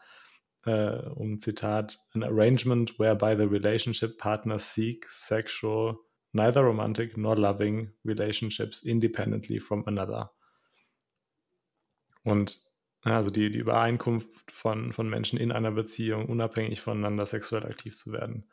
[0.65, 5.97] äh, um Zitat, an arrangement whereby the relationship partners seek sexual
[6.33, 10.31] neither romantic nor loving relationships independently from another.
[12.23, 12.59] Und
[13.03, 18.11] also die, die Übereinkunft von, von Menschen in einer Beziehung, unabhängig voneinander sexuell aktiv zu
[18.11, 18.45] werden.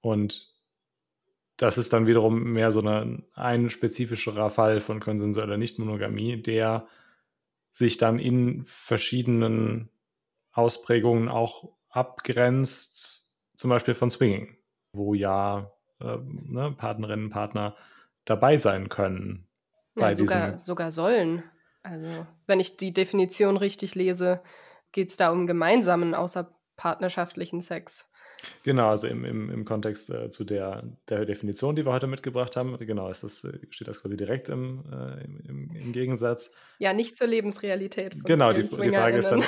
[0.00, 0.52] Und
[1.56, 6.86] das ist dann wiederum mehr so eine, ein spezifischerer Fall von konsensueller Nichtmonogamie, der
[7.72, 9.88] sich dann in verschiedenen
[10.52, 14.56] Ausprägungen auch abgrenzt, zum Beispiel von Swinging,
[14.92, 15.72] wo ja
[16.02, 17.76] äh, ne, Partnerinnen Partner
[18.24, 19.48] dabei sein können.
[19.94, 21.42] Ja, sogar, sogar sollen.
[21.82, 24.42] Also, wenn ich die Definition richtig lese,
[24.92, 28.10] geht es da um gemeinsamen außerpartnerschaftlichen Sex.
[28.62, 32.56] Genau, also im, im, im Kontext äh, zu der, der Definition, die wir heute mitgebracht
[32.56, 36.50] haben, genau, ist das, äh, steht das quasi direkt im, äh, im, im, Gegensatz.
[36.78, 38.14] Ja, nicht zur Lebensrealität.
[38.14, 39.42] Von genau, die, die Frage ist dann,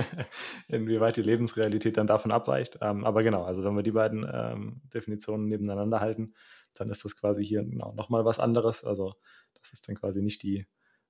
[0.68, 2.78] inwieweit die Lebensrealität dann davon abweicht.
[2.80, 6.34] Ähm, aber genau, also wenn wir die beiden ähm, Definitionen nebeneinander halten,
[6.74, 8.84] dann ist das quasi hier genau, nochmal was anderes.
[8.84, 9.14] Also
[9.54, 10.66] das ist dann quasi nicht die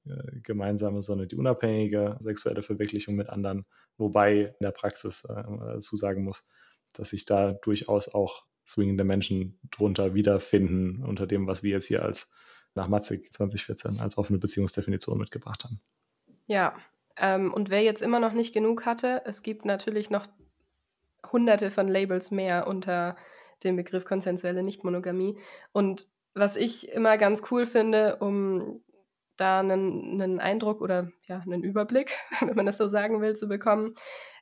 [0.07, 3.67] äh, gemeinsame, sondern die unabhängige sexuelle Verwirklichung mit anderen,
[3.97, 6.47] wobei in der Praxis äh, dazu sagen muss,
[6.99, 12.03] dass sich da durchaus auch swingende Menschen drunter wiederfinden, unter dem, was wir jetzt hier
[12.03, 12.29] als
[12.75, 15.81] nach Matzig 2014 als offene Beziehungsdefinition mitgebracht haben.
[16.47, 16.77] Ja,
[17.17, 20.27] ähm, und wer jetzt immer noch nicht genug hatte, es gibt natürlich noch
[21.33, 23.17] hunderte von Labels mehr unter
[23.65, 25.39] dem Begriff konsensuelle Nichtmonogamie.
[25.73, 28.83] Und was ich immer ganz cool finde, um
[29.37, 33.49] da einen, einen Eindruck oder ja, einen Überblick, wenn man das so sagen will, zu
[33.49, 33.95] bekommen,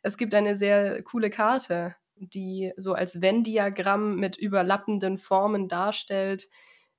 [0.03, 6.49] es gibt eine sehr coole Karte, die so als Venn-Diagramm mit überlappenden Formen darstellt,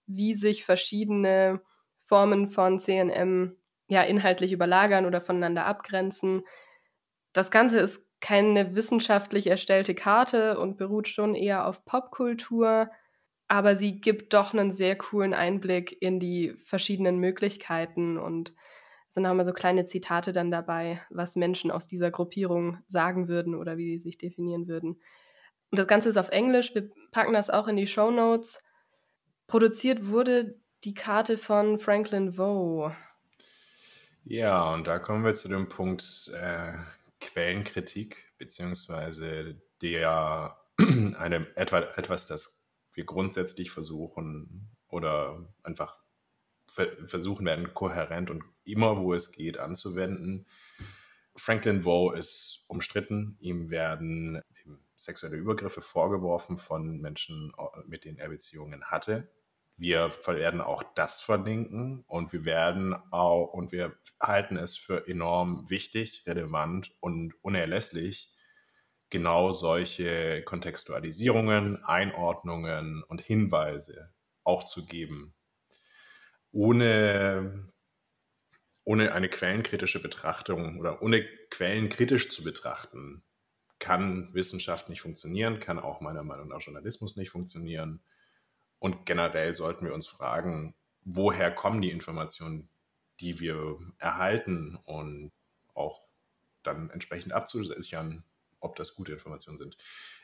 [0.07, 1.61] wie sich verschiedene
[2.03, 3.55] Formen von CNM
[3.87, 6.43] ja inhaltlich überlagern oder voneinander abgrenzen.
[7.33, 12.89] Das Ganze ist keine wissenschaftlich erstellte Karte und beruht schon eher auf Popkultur,
[13.47, 18.55] aber sie gibt doch einen sehr coolen Einblick in die verschiedenen Möglichkeiten und
[19.15, 23.55] sind haben wir so kleine Zitate dann dabei, was Menschen aus dieser Gruppierung sagen würden
[23.55, 25.01] oder wie sie sich definieren würden.
[25.71, 26.75] Und das Ganze ist auf Englisch.
[26.75, 28.61] Wir packen das auch in die Show Notes.
[29.47, 32.91] Produziert wurde die Karte von Franklin Vo.
[34.23, 36.73] Ja, und da kommen wir zu dem Punkt äh,
[37.19, 42.63] Quellenkritik, beziehungsweise der eine, etwa, etwas, das
[42.93, 45.97] wir grundsätzlich versuchen oder einfach
[47.07, 50.45] versuchen werden, kohärent und immer, wo es geht, anzuwenden.
[51.35, 53.37] Franklin Vo ist umstritten.
[53.39, 54.41] Ihm werden
[54.95, 57.53] sexuelle Übergriffe vorgeworfen von Menschen,
[57.85, 59.29] mit denen er Beziehungen hatte.
[59.77, 65.69] Wir werden auch das verlinken und wir werden auch und wir halten es für enorm
[65.69, 68.33] wichtig, relevant und unerlässlich,
[69.09, 74.13] genau solche Kontextualisierungen, Einordnungen und Hinweise
[74.45, 75.35] auch zu geben,
[76.55, 77.69] ohne,
[78.85, 83.23] ohne eine quellenkritische Betrachtung oder ohne Quellen kritisch zu betrachten,
[83.77, 87.99] kann Wissenschaft nicht funktionieren, kann auch meiner Meinung nach Journalismus nicht funktionieren.
[88.79, 92.69] Und generell sollten wir uns fragen, woher kommen die Informationen,
[93.19, 95.33] die wir erhalten und
[95.73, 96.07] auch
[96.63, 98.23] dann entsprechend abzusichern,
[98.65, 99.77] ob das gute Informationen sind.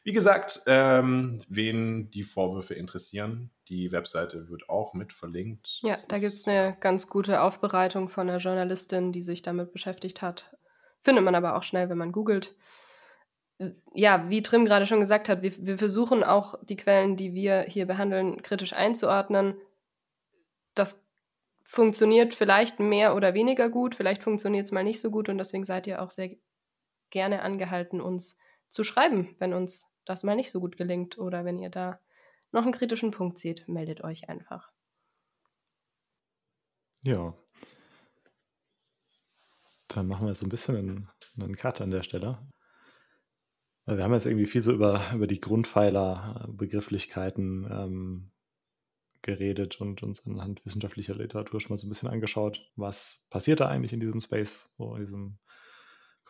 [0.03, 5.79] Wie gesagt, ähm, wen die Vorwürfe interessieren, die Webseite wird auch mit verlinkt.
[5.83, 9.71] Ja, das da gibt es eine ganz gute Aufbereitung von einer Journalistin, die sich damit
[9.71, 10.57] beschäftigt hat.
[11.01, 12.55] Findet man aber auch schnell, wenn man googelt.
[13.93, 17.61] Ja, wie Trim gerade schon gesagt hat, wir, wir versuchen auch die Quellen, die wir
[17.61, 19.55] hier behandeln, kritisch einzuordnen.
[20.73, 20.99] Das
[21.63, 25.63] funktioniert vielleicht mehr oder weniger gut, vielleicht funktioniert es mal nicht so gut und deswegen
[25.63, 26.31] seid ihr auch sehr
[27.11, 28.37] gerne angehalten, uns
[28.69, 31.99] zu schreiben, wenn uns das mal nicht so gut gelingt oder wenn ihr da
[32.51, 34.71] noch einen kritischen Punkt seht, meldet euch einfach.
[37.03, 37.35] Ja.
[39.87, 41.09] Dann machen wir so ein bisschen einen,
[41.39, 42.39] einen Cut an der Stelle.
[43.85, 48.31] Wir haben jetzt irgendwie viel so über, über die Grundpfeiler, Begrifflichkeiten ähm,
[49.21, 53.67] geredet und uns anhand wissenschaftlicher Literatur schon mal so ein bisschen angeschaut, was passiert da
[53.67, 55.39] eigentlich in diesem Space, so in diesem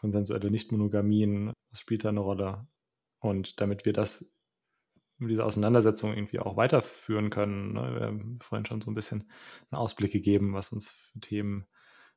[0.01, 2.67] konsensuelle Nichtmonogamien, was spielt da eine Rolle?
[3.19, 4.25] Und damit wir das,
[5.19, 9.29] diese Auseinandersetzung irgendwie auch weiterführen können, ne, wir haben vorhin schon so ein bisschen
[9.69, 11.67] einen Ausblick gegeben, was uns für Themen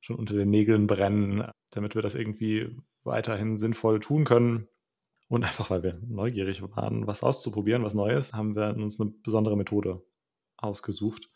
[0.01, 2.74] schon unter den Nägeln brennen, damit wir das irgendwie
[3.05, 4.68] weiterhin sinnvoll tun können.
[5.28, 9.57] Und einfach, weil wir neugierig waren, was auszuprobieren, was Neues, haben wir uns eine besondere
[9.57, 10.03] Methode
[10.57, 11.30] ausgesucht.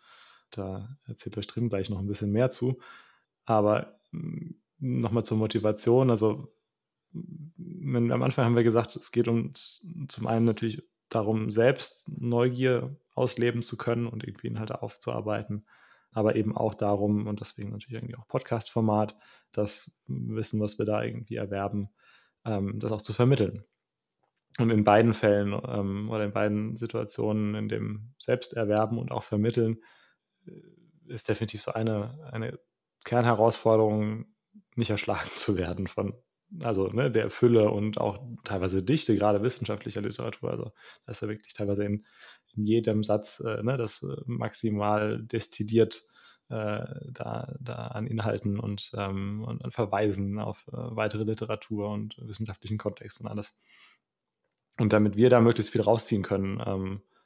[0.51, 2.78] Da erzählt euch drin gleich noch ein bisschen mehr zu.
[3.44, 3.99] Aber
[4.79, 6.11] nochmal zur Motivation.
[6.11, 6.53] Also
[7.12, 12.97] wenn, am Anfang haben wir gesagt, es geht uns zum einen natürlich darum, selbst Neugier
[13.14, 15.66] ausleben zu können und irgendwie Inhalte aufzuarbeiten,
[16.12, 19.16] aber eben auch darum, und deswegen natürlich irgendwie auch Podcast-Format,
[19.53, 21.89] das Wissen, was wir da irgendwie erwerben,
[22.45, 23.64] ähm, das auch zu vermitteln.
[24.59, 29.79] Und in beiden Fällen ähm, oder in beiden Situationen, in dem Selbsterwerben und auch Vermitteln,
[30.47, 30.53] äh,
[31.07, 32.59] ist definitiv so eine, eine
[33.05, 34.26] Kernherausforderung,
[34.77, 36.15] nicht erschlagen zu werden von,
[36.61, 40.51] also ne, der Fülle und auch teilweise Dichte, gerade wissenschaftlicher Literatur.
[40.51, 40.73] Also
[41.05, 42.07] da ist ja wirklich teilweise in,
[42.55, 46.05] in jedem Satz äh, ne, das äh, maximal destilliert
[46.49, 52.17] äh, da, da an Inhalten und, ähm, und an Verweisen auf äh, weitere Literatur und
[52.21, 53.55] wissenschaftlichen Kontext und alles.
[54.79, 57.18] Und damit wir da möglichst viel rausziehen können, ähm, äh,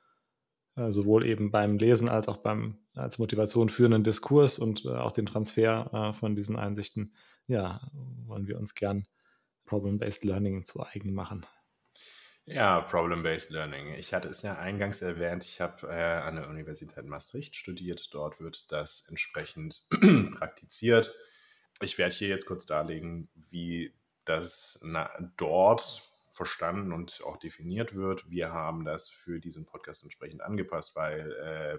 [0.75, 5.27] sowohl eben beim Lesen als auch beim als Motivation führenden Diskurs und äh, auch den
[5.27, 7.15] Transfer äh, von diesen Einsichten,
[7.47, 7.81] ja,
[8.27, 9.07] wollen wir uns gern
[9.65, 11.47] Problem-Based Learning zu eigen machen.
[12.45, 13.95] Ja, Problem-Based Learning.
[13.95, 18.13] Ich hatte es ja eingangs erwähnt, ich habe äh, an der Universität Maastricht studiert.
[18.13, 19.87] Dort wird das entsprechend
[20.37, 21.15] praktiziert.
[21.81, 23.95] Ich werde hier jetzt kurz darlegen, wie
[24.25, 28.29] das na, dort verstanden und auch definiert wird.
[28.31, 31.79] Wir haben das für diesen Podcast entsprechend angepasst, weil äh,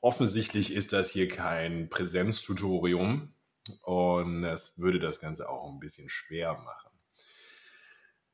[0.00, 3.34] offensichtlich ist das hier kein Präsenztutorium
[3.82, 6.90] und das würde das Ganze auch ein bisschen schwer machen.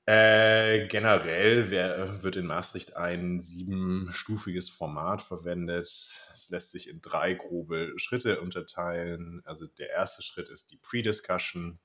[0.06, 5.88] Äh, generell wär, wird in Maastricht ein siebenstufiges Format verwendet.
[6.32, 9.42] Es lässt sich in drei grobe Schritte unterteilen.
[9.44, 11.78] Also der erste Schritt ist die Pre-Discussion.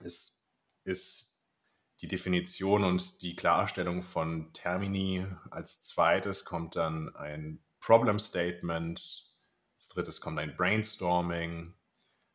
[0.00, 0.44] Es
[0.84, 1.29] ist
[2.00, 5.26] die Definition und die Klarstellung von Termini.
[5.50, 9.26] Als zweites kommt dann ein Problem Statement.
[9.74, 11.74] Als drittes kommt ein Brainstorming.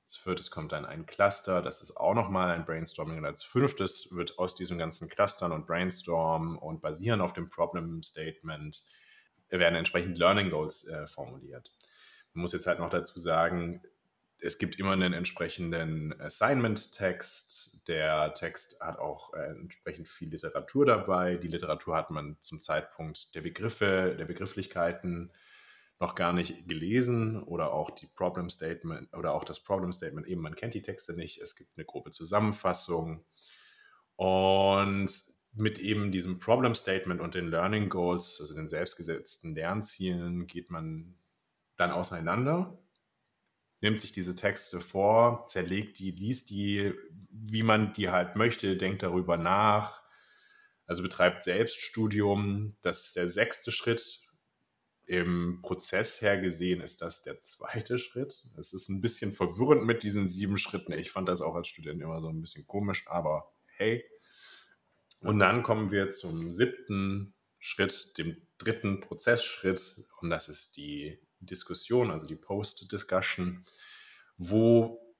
[0.03, 3.17] Als viertes kommt dann ein Cluster, das ist auch nochmal ein Brainstorming.
[3.17, 8.03] Und als fünftes wird aus diesem ganzen Clustern und Brainstorm und basieren auf dem Problem
[8.03, 8.83] Statement
[9.49, 11.71] werden entsprechend Learning Goals äh, formuliert.
[12.33, 13.81] Man muss jetzt halt noch dazu sagen,
[14.39, 17.74] es gibt immer einen entsprechenden Assignment-Text.
[17.87, 21.35] Der Text hat auch äh, entsprechend viel Literatur dabei.
[21.35, 25.31] Die Literatur hat man zum Zeitpunkt der Begriffe, der Begrifflichkeiten
[25.99, 30.41] noch gar nicht gelesen oder auch die Problem Statement oder auch das Problem Statement eben,
[30.41, 33.23] man kennt die Texte nicht, es gibt eine grobe Zusammenfassung
[34.17, 35.09] und
[35.53, 41.15] mit eben diesem Problem Statement und den Learning Goals, also den selbstgesetzten Lernzielen, geht man
[41.77, 42.77] dann auseinander,
[43.79, 46.93] nimmt sich diese Texte vor, zerlegt die, liest die,
[47.43, 50.03] wie man die halt möchte, denkt darüber nach,
[50.85, 52.77] also betreibt Selbststudium.
[52.81, 54.25] Das ist der sechste Schritt
[55.07, 58.43] im Prozess her gesehen ist das der zweite Schritt.
[58.57, 60.93] Es ist ein bisschen verwirrend mit diesen sieben Schritten.
[60.93, 64.03] Ich fand das auch als Student immer so ein bisschen komisch, aber hey.
[65.19, 72.11] Und dann kommen wir zum siebten Schritt, dem dritten Prozessschritt, und das ist die Diskussion,
[72.11, 73.65] also die Post-Discussion,
[74.37, 75.15] wo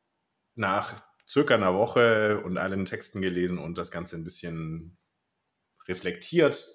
[0.55, 4.97] nach circa einer Woche und allen Texten gelesen und das Ganze ein bisschen
[5.88, 6.67] reflektiert,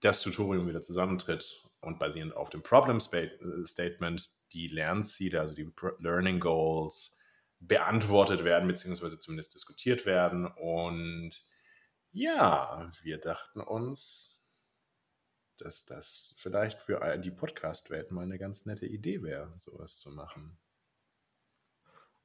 [0.00, 6.40] das Tutorium wieder zusammentritt und basierend auf dem Problem Statement die Lernziele, also die Learning
[6.40, 7.18] Goals,
[7.60, 10.46] beantwortet werden, beziehungsweise zumindest diskutiert werden.
[10.46, 11.42] Und
[12.12, 14.46] ja, wir dachten uns,
[15.56, 20.56] dass das vielleicht für die Podcast-Welt mal eine ganz nette Idee wäre, sowas zu machen.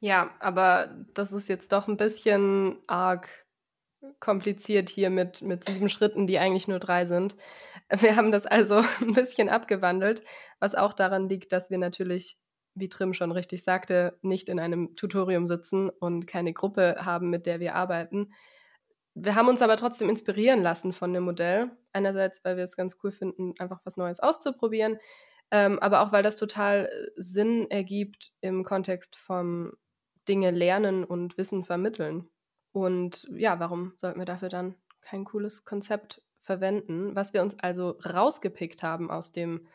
[0.04, 3.30] Ja, aber das ist jetzt doch ein bisschen arg
[4.20, 7.38] kompliziert hier mit, mit sieben Schritten, die eigentlich nur drei sind.
[7.89, 10.22] Wir haben das also ein bisschen abgewandelt,
[10.60, 12.38] was auch daran liegt, dass wir natürlich,
[12.76, 17.45] wie Trim schon richtig sagte, nicht in einem Tutorium sitzen und keine Gruppe haben, mit
[17.45, 18.34] der wir arbeiten.
[19.14, 21.72] Wir haben uns aber trotzdem inspirieren lassen von dem Modell.
[21.93, 24.99] Einerseits, weil wir es ganz cool finden, einfach was Neues auszuprobieren,
[25.49, 29.72] ähm, aber auch, weil das total äh, Sinn ergibt im Kontext vom
[30.28, 32.30] Dinge lernen und Wissen vermitteln.
[32.71, 37.15] Und ja, warum sollten wir dafür dann kein cooles Konzept verwenden?
[37.15, 39.67] Was wir uns also rausgepickt haben aus dem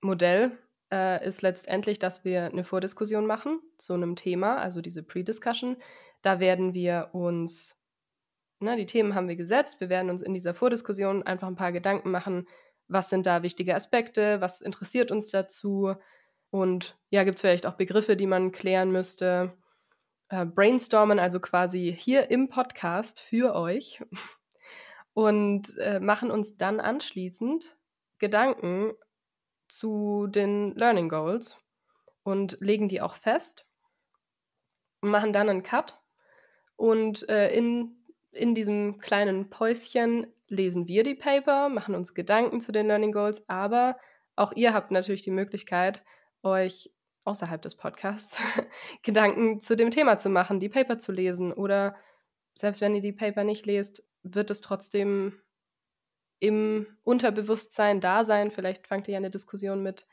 [0.00, 0.56] Modell,
[0.92, 5.76] äh, ist letztendlich, dass wir eine Vordiskussion machen zu einem Thema, also diese Pre-Discussion.
[6.22, 7.82] Da werden wir uns,
[8.60, 11.72] na, die Themen haben wir gesetzt, wir werden uns in dieser Vordiskussion einfach ein paar
[11.72, 12.46] Gedanken machen,
[12.88, 15.94] was sind da wichtige Aspekte, was interessiert uns dazu
[16.50, 19.52] und ja, gibt es vielleicht auch Begriffe, die man klären müsste
[20.28, 24.02] äh, brainstormen, also quasi hier im Podcast für euch
[25.14, 27.76] und äh, machen uns dann anschließend
[28.18, 28.92] Gedanken
[29.68, 31.58] zu den Learning Goals
[32.22, 33.66] und legen die auch fest
[35.00, 36.00] und machen dann einen Cut
[36.76, 37.96] und äh, in,
[38.32, 43.48] in diesem kleinen Päuschen lesen wir die Paper, machen uns Gedanken zu den Learning Goals,
[43.48, 43.96] aber
[44.36, 46.04] auch ihr habt natürlich die Möglichkeit,
[46.42, 46.92] euch
[47.26, 48.38] außerhalb des Podcasts
[49.02, 51.96] Gedanken zu dem Thema zu machen, die Paper zu lesen oder
[52.54, 55.34] selbst wenn ihr die Paper nicht lest, wird es trotzdem
[56.38, 58.50] im Unterbewusstsein da sein.
[58.50, 60.06] Vielleicht fangt ihr ja eine Diskussion mit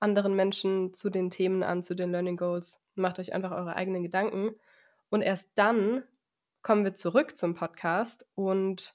[0.00, 2.82] anderen Menschen zu den Themen an, zu den Learning Goals.
[2.94, 4.54] Macht euch einfach eure eigenen Gedanken.
[5.10, 6.02] Und erst dann
[6.62, 8.94] kommen wir zurück zum Podcast und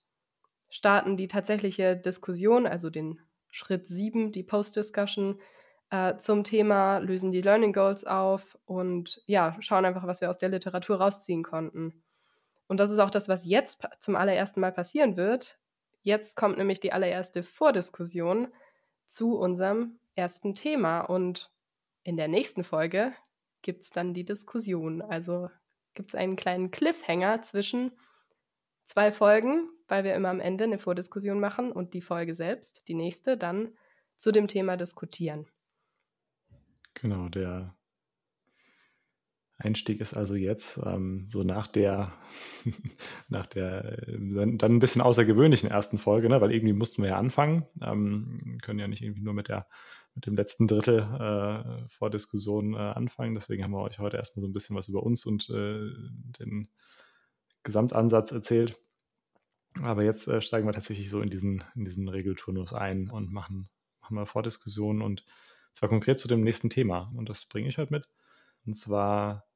[0.70, 5.40] starten die tatsächliche Diskussion, also den Schritt 7, die Post-Discussion,
[5.90, 10.38] äh, zum Thema, lösen die Learning Goals auf und ja, schauen einfach, was wir aus
[10.38, 12.04] der Literatur rausziehen konnten.
[12.68, 15.58] Und das ist auch das, was jetzt zum allerersten Mal passieren wird.
[16.02, 18.50] Jetzt kommt nämlich die allererste Vordiskussion
[19.08, 21.02] zu unserem ersten Thema.
[21.02, 21.52] Und
[22.04, 23.14] in der nächsten Folge
[23.62, 25.02] gibt es dann die Diskussion.
[25.02, 25.50] Also
[25.94, 27.92] gibt es einen kleinen Cliffhanger zwischen
[28.84, 32.94] zwei Folgen, weil wir immer am Ende eine Vordiskussion machen und die Folge selbst, die
[32.94, 33.74] nächste, dann
[34.18, 35.48] zu dem Thema diskutieren.
[37.02, 37.76] Genau, der
[39.60, 42.14] Einstieg ist also jetzt ähm, so nach der,
[43.28, 46.42] nach der äh, dann, dann, ein bisschen außergewöhnlichen ersten Folge, ne?
[46.42, 47.66] weil irgendwie mussten wir ja anfangen.
[47.82, 49.68] Ähm, können ja nicht irgendwie nur mit der
[50.16, 53.36] mit dem letzten Drittel äh, vor Diskussion äh, anfangen.
[53.36, 55.92] Deswegen haben wir euch heute erstmal so ein bisschen was über uns und äh,
[56.40, 56.70] den
[57.62, 58.80] Gesamtansatz erzählt.
[59.84, 63.70] Aber jetzt äh, steigen wir tatsächlich so in diesen, in diesen Regelturnus ein und machen,
[64.02, 65.24] machen wir Vordiskussionen und
[65.78, 67.12] zwar konkret zu dem nächsten Thema.
[67.16, 68.10] Und das bringe ich heute mit.
[68.66, 69.48] Und zwar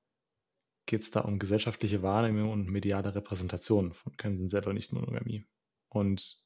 [0.85, 5.47] geht es da um gesellschaftliche Wahrnehmung und mediale Repräsentation von Konsensell und Nicht-Monogamie.
[5.89, 6.45] Und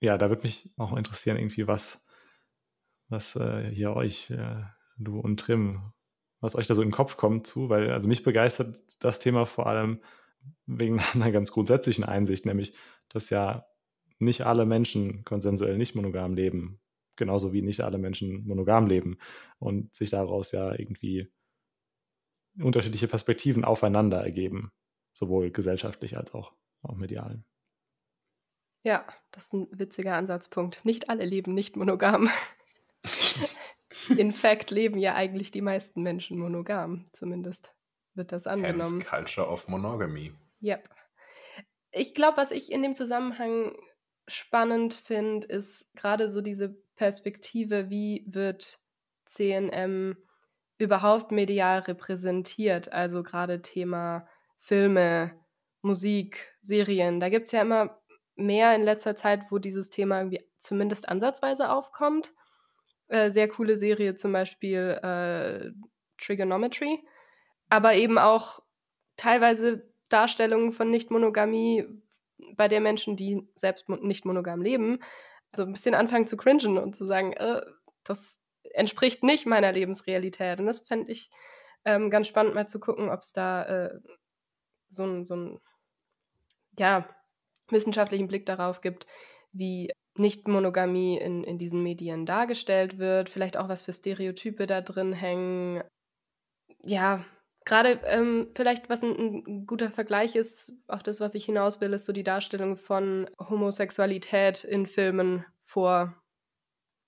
[0.00, 2.04] ja, da würde mich auch interessieren, irgendwie, was,
[3.08, 4.62] was äh, hier euch, äh,
[4.98, 5.92] du und Trim,
[6.40, 9.46] was euch da so in den Kopf kommt zu, weil also mich begeistert das Thema
[9.46, 10.02] vor allem
[10.66, 12.74] wegen einer ganz grundsätzlichen Einsicht, nämlich,
[13.08, 13.64] dass ja
[14.18, 16.80] nicht alle Menschen konsensuell nicht monogam leben,
[17.16, 19.18] genauso wie nicht alle Menschen monogam leben
[19.58, 21.28] und sich daraus ja irgendwie
[22.58, 24.72] unterschiedliche Perspektiven aufeinander ergeben,
[25.12, 26.52] sowohl gesellschaftlich als auch,
[26.82, 27.42] auch medial.
[28.82, 30.84] Ja, das ist ein witziger Ansatzpunkt.
[30.84, 32.30] Nicht alle leben nicht monogam.
[34.16, 37.74] In fact leben ja eigentlich die meisten Menschen monogam, zumindest
[38.14, 39.00] wird das angenommen.
[39.00, 40.32] Hence Culture of Monogamy.
[40.62, 40.88] Yep.
[41.90, 43.76] Ich glaube, was ich in dem Zusammenhang
[44.28, 48.78] spannend finde, ist gerade so diese Perspektive, wie wird
[49.26, 50.16] CNM
[50.78, 52.92] überhaupt medial repräsentiert?
[52.92, 54.26] Also gerade Thema
[54.58, 55.32] Filme,
[55.82, 57.20] Musik, Serien.
[57.20, 58.00] Da gibt es ja immer
[58.34, 62.32] mehr in letzter Zeit, wo dieses Thema irgendwie zumindest ansatzweise aufkommt.
[63.08, 65.70] Äh, sehr coole Serie zum Beispiel äh,
[66.18, 67.06] Trigonometry,
[67.68, 68.62] aber eben auch
[69.16, 71.84] teilweise Darstellungen von Nicht-Monogamie
[72.56, 74.98] bei der Menschen, die selbst nicht monogam leben,
[75.56, 77.62] so ein bisschen anfangen zu cringen und zu sagen, äh,
[78.04, 78.36] das
[78.74, 80.60] entspricht nicht meiner Lebensrealität.
[80.60, 81.30] Und das fände ich
[81.84, 83.98] ähm, ganz spannend, mal zu gucken, ob es da äh,
[84.88, 85.60] so einen so
[86.78, 87.08] ja,
[87.68, 89.06] wissenschaftlichen Blick darauf gibt,
[89.52, 95.12] wie Nicht-Monogamie in, in diesen Medien dargestellt wird, vielleicht auch was für Stereotype da drin
[95.12, 95.82] hängen.
[96.82, 97.24] Ja,
[97.66, 101.92] gerade ähm, vielleicht, was ein, ein, guter Vergleich ist, auch das, was ich hinaus will,
[101.92, 106.14] ist so die Darstellung von Homosexualität in Filmen vor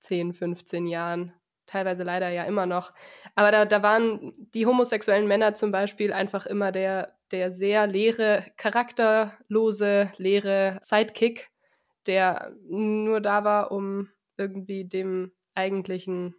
[0.01, 1.33] 10, 15 Jahren
[1.67, 2.93] teilweise leider ja immer noch.
[3.35, 8.45] Aber da, da waren die homosexuellen Männer zum Beispiel einfach immer der, der sehr leere,
[8.57, 11.51] charakterlose, leere Sidekick,
[12.07, 16.35] der nur da war, um irgendwie dem eigentlichen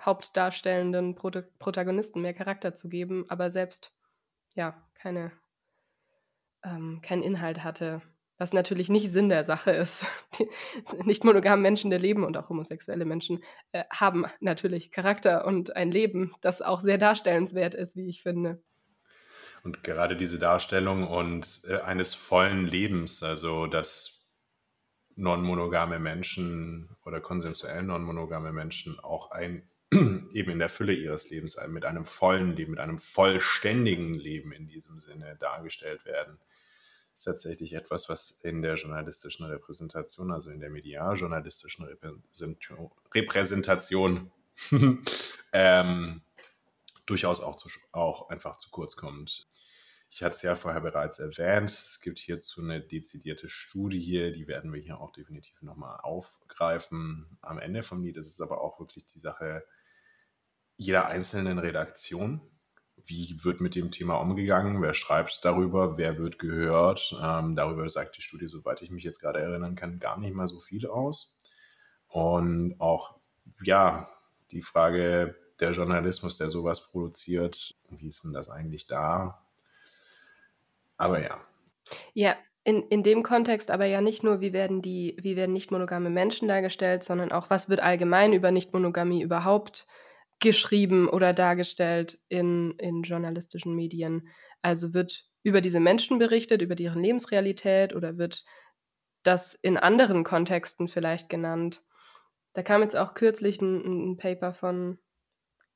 [0.00, 3.92] hauptdarstellenden Pro Protagonisten mehr Charakter zu geben, aber selbst
[4.54, 5.32] ja keine
[6.64, 8.02] ähm, keinen Inhalt hatte.
[8.40, 10.04] Was natürlich nicht Sinn der Sache ist.
[10.38, 10.48] Die
[11.04, 13.42] nicht monogame Menschen, der leben und auch homosexuelle Menschen
[13.72, 18.62] äh, haben natürlich Charakter und ein Leben, das auch sehr darstellenswert ist, wie ich finde.
[19.64, 24.28] Und gerade diese Darstellung und äh, eines vollen Lebens, also dass
[25.16, 31.84] non-monogame Menschen oder konsensuell non-monogame Menschen auch ein eben in der Fülle ihres Lebens mit
[31.84, 36.38] einem vollen Leben, mit einem vollständigen Leben in diesem Sinne dargestellt werden
[37.18, 41.84] ist tatsächlich etwas, was in der journalistischen Repräsentation, also in der medialjournalistischen
[43.12, 44.30] Repräsentation
[45.52, 46.22] ähm,
[47.06, 49.48] durchaus auch, zu, auch einfach zu kurz kommt.
[50.10, 54.72] Ich hatte es ja vorher bereits erwähnt, es gibt hierzu eine dezidierte Studie, die werden
[54.72, 58.16] wir hier auch definitiv nochmal aufgreifen am Ende vom Lied.
[58.16, 59.64] Das ist aber auch wirklich die Sache
[60.78, 62.40] jeder einzelnen Redaktion
[63.08, 67.14] wie wird mit dem Thema umgegangen, wer schreibt darüber, wer wird gehört.
[67.22, 70.48] Ähm, darüber sagt die Studie, soweit ich mich jetzt gerade erinnern kann, gar nicht mal
[70.48, 71.38] so viel aus.
[72.08, 73.16] Und auch,
[73.62, 74.08] ja,
[74.50, 79.42] die Frage der Journalismus, der sowas produziert, wie ist denn das eigentlich da?
[80.96, 81.40] Aber ja.
[82.12, 85.70] Ja, in, in dem Kontext aber ja nicht nur, wie werden die, wie werden nicht
[85.70, 90.07] monogame Menschen dargestellt, sondern auch, was wird allgemein über Nicht-Monogamie überhaupt äh,
[90.40, 94.28] geschrieben oder dargestellt in, in journalistischen Medien.
[94.62, 98.44] Also wird über diese Menschen berichtet, über deren Lebensrealität oder wird
[99.22, 101.82] das in anderen Kontexten vielleicht genannt.
[102.54, 104.98] Da kam jetzt auch kürzlich ein, ein Paper von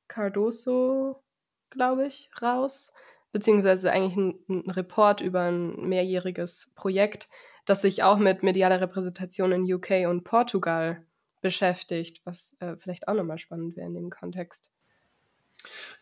[0.08, 1.22] Cardoso,
[1.70, 2.92] glaube ich, raus,
[3.32, 7.28] beziehungsweise eigentlich ein, ein Report über ein mehrjähriges Projekt,
[7.64, 11.06] das sich auch mit medialer Repräsentation in UK und Portugal
[11.42, 14.70] beschäftigt, was äh, vielleicht auch nochmal spannend wäre in dem Kontext.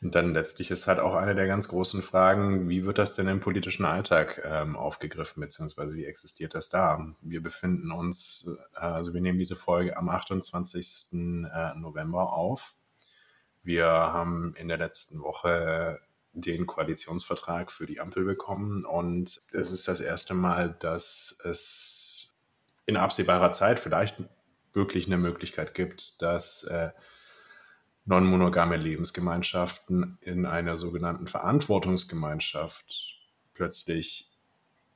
[0.01, 3.29] Und dann letztlich ist halt auch eine der ganz großen Fragen, wie wird das denn
[3.29, 7.15] im politischen Alltag ähm, aufgegriffen, beziehungsweise wie existiert das da?
[7.21, 11.09] Wir befinden uns, äh, also wir nehmen diese Folge am 28.
[11.13, 12.75] Äh, November auf.
[13.63, 16.01] Wir haben in der letzten Woche
[16.33, 18.85] den Koalitionsvertrag für die Ampel bekommen.
[18.85, 22.33] Und es ist das erste Mal, dass es
[22.87, 24.17] in absehbarer Zeit vielleicht
[24.73, 26.91] wirklich eine Möglichkeit gibt, dass äh,
[28.05, 33.19] non-monogame Lebensgemeinschaften in einer sogenannten Verantwortungsgemeinschaft
[33.55, 34.31] plötzlich,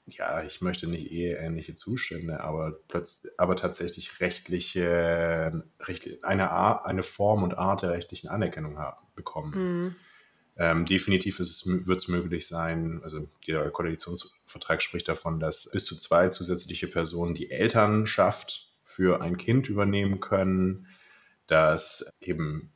[0.07, 5.65] ja, ich möchte nicht eheähnliche Zustände, aber, plötzlich, aber tatsächlich rechtliche,
[6.23, 9.83] eine, Art, eine Form und Art der rechtlichen Anerkennung haben, bekommen.
[9.83, 9.97] Mhm.
[10.57, 16.29] Ähm, definitiv wird es möglich sein, also der Koalitionsvertrag spricht davon, dass bis zu zwei
[16.29, 20.87] zusätzliche Personen die Elternschaft für ein Kind übernehmen können,
[21.49, 22.73] dass eben,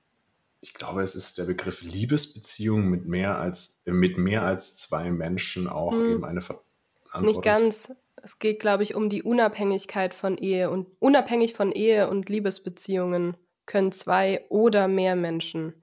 [0.60, 5.68] ich glaube, es ist der Begriff Liebesbeziehung mit mehr als, mit mehr als zwei Menschen
[5.68, 6.12] auch hm.
[6.12, 7.24] eben eine Verantwortung.
[7.24, 7.92] Nicht ganz.
[8.20, 13.36] Es geht, glaube ich, um die Unabhängigkeit von Ehe und unabhängig von Ehe und Liebesbeziehungen
[13.64, 15.74] können zwei oder mehr Menschen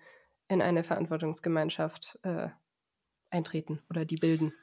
[0.50, 2.50] in eine Verantwortungsgemeinschaft äh,
[3.30, 4.54] eintreten oder die bilden.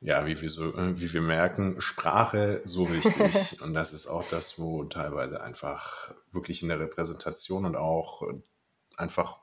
[0.00, 3.60] Ja, wie wir, so, äh, wie wir merken, Sprache so wichtig.
[3.62, 8.22] und das ist auch das, wo teilweise einfach wirklich in der Repräsentation und auch
[8.96, 9.40] einfach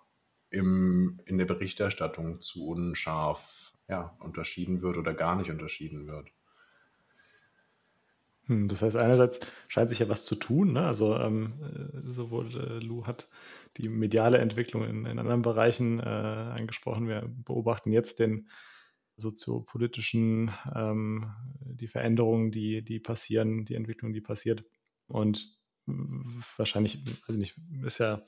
[0.50, 6.30] im, in der Berichterstattung zu unscharf ja, unterschieden wird oder gar nicht unterschieden wird.
[8.48, 10.74] Hm, das heißt, einerseits scheint sich ja was zu tun.
[10.74, 10.86] Ne?
[10.86, 13.28] Also ähm, äh, sowohl äh, Lou hat
[13.78, 17.08] die mediale Entwicklung in, in anderen Bereichen äh, angesprochen.
[17.08, 18.50] Wir beobachten jetzt den
[19.18, 24.66] soziopolitischen, ähm, die Veränderungen, die, die passieren, die Entwicklung, die passiert.
[25.08, 25.58] Und
[26.58, 28.24] wahrscheinlich, also nicht, ist ja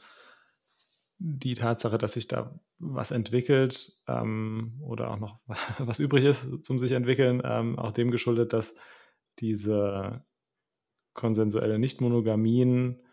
[1.20, 5.40] die Tatsache, dass sich da was entwickelt ähm, oder auch noch
[5.80, 8.76] was übrig ist zum sich entwickeln, ähm, auch dem geschuldet, dass
[9.40, 10.24] diese
[11.14, 13.04] konsensuelle Nichtmonogamien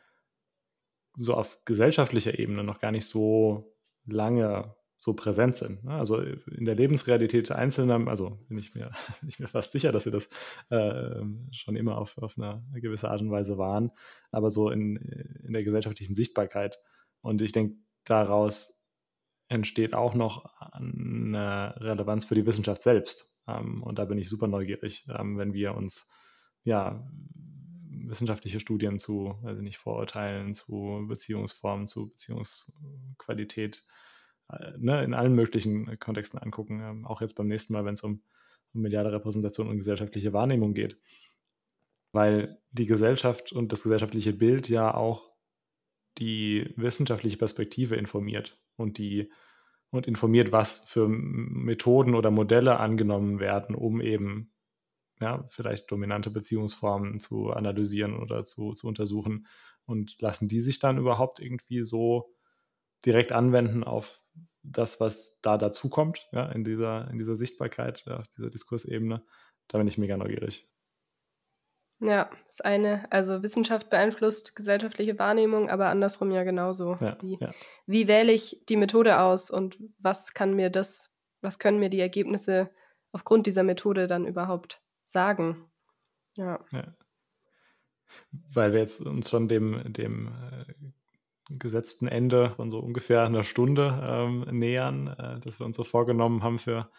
[1.17, 4.75] so auf gesellschaftlicher Ebene noch gar nicht so lange
[5.05, 5.85] so präsent sind.
[5.85, 5.93] Ne?
[5.93, 8.91] Also in der Lebensrealität Einzelner, also bin ich mir,
[9.21, 10.29] bin ich mir fast sicher, dass sie das
[10.71, 13.91] äh, schon immer auf, auf eine gewisse Art und Weise waren,
[14.31, 14.97] aber so in,
[15.47, 16.79] in der gesellschaftlichen Sichtbarkeit.
[17.21, 18.75] Und ich denke, daraus
[19.49, 23.29] entsteht auch noch eine Relevanz für die Wissenschaft selbst.
[23.47, 26.09] Ähm, und da bin ich super neugierig, ähm, wenn wir uns
[26.63, 27.07] ja
[28.07, 34.04] wissenschaftliche Studien zu, also nicht Vorurteilen, zu Beziehungsformen, zu Beziehungsqualität, äh,
[34.77, 36.81] ne, in allen möglichen Kontexten angucken.
[36.81, 38.23] Ähm, auch jetzt beim nächsten Mal, wenn es um,
[38.73, 40.99] um mediale Repräsentation und gesellschaftliche Wahrnehmung geht.
[42.13, 45.31] Weil die Gesellschaft und das gesellschaftliche Bild ja auch
[46.19, 49.31] die wissenschaftliche Perspektive informiert und die
[49.91, 54.53] und informiert, was für Methoden oder Modelle angenommen werden, um eben
[55.21, 59.47] ja, vielleicht dominante Beziehungsformen zu analysieren oder zu, zu untersuchen
[59.87, 62.34] und lassen die sich dann überhaupt irgendwie so
[63.05, 64.21] direkt anwenden auf
[64.63, 69.25] das, was da dazukommt, ja, in dieser, in dieser Sichtbarkeit, ja, auf dieser Diskursebene.
[69.69, 70.69] Da bin ich mega neugierig.
[72.01, 76.99] Ja, das eine, also Wissenschaft beeinflusst gesellschaftliche Wahrnehmung, aber andersrum ja genauso.
[77.01, 77.53] Ja, wie, ja.
[77.87, 82.01] wie wähle ich die Methode aus und was kann mir das, was können mir die
[82.01, 82.71] Ergebnisse
[83.13, 85.71] aufgrund dieser Methode dann überhaupt sagen.
[86.35, 86.65] Ja.
[86.73, 86.95] ja.
[88.53, 90.75] Weil wir jetzt uns schon dem, dem äh,
[91.51, 96.43] gesetzten Ende von so ungefähr einer Stunde ähm, nähern, äh, das wir uns so vorgenommen
[96.43, 96.91] haben für,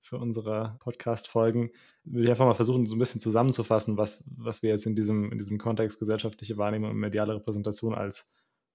[0.00, 1.70] für unsere Podcast-Folgen,
[2.04, 5.30] würde ich einfach mal versuchen, so ein bisschen zusammenzufassen, was, was wir jetzt in diesem,
[5.30, 8.26] in diesem Kontext gesellschaftliche Wahrnehmung und mediale Repräsentation als,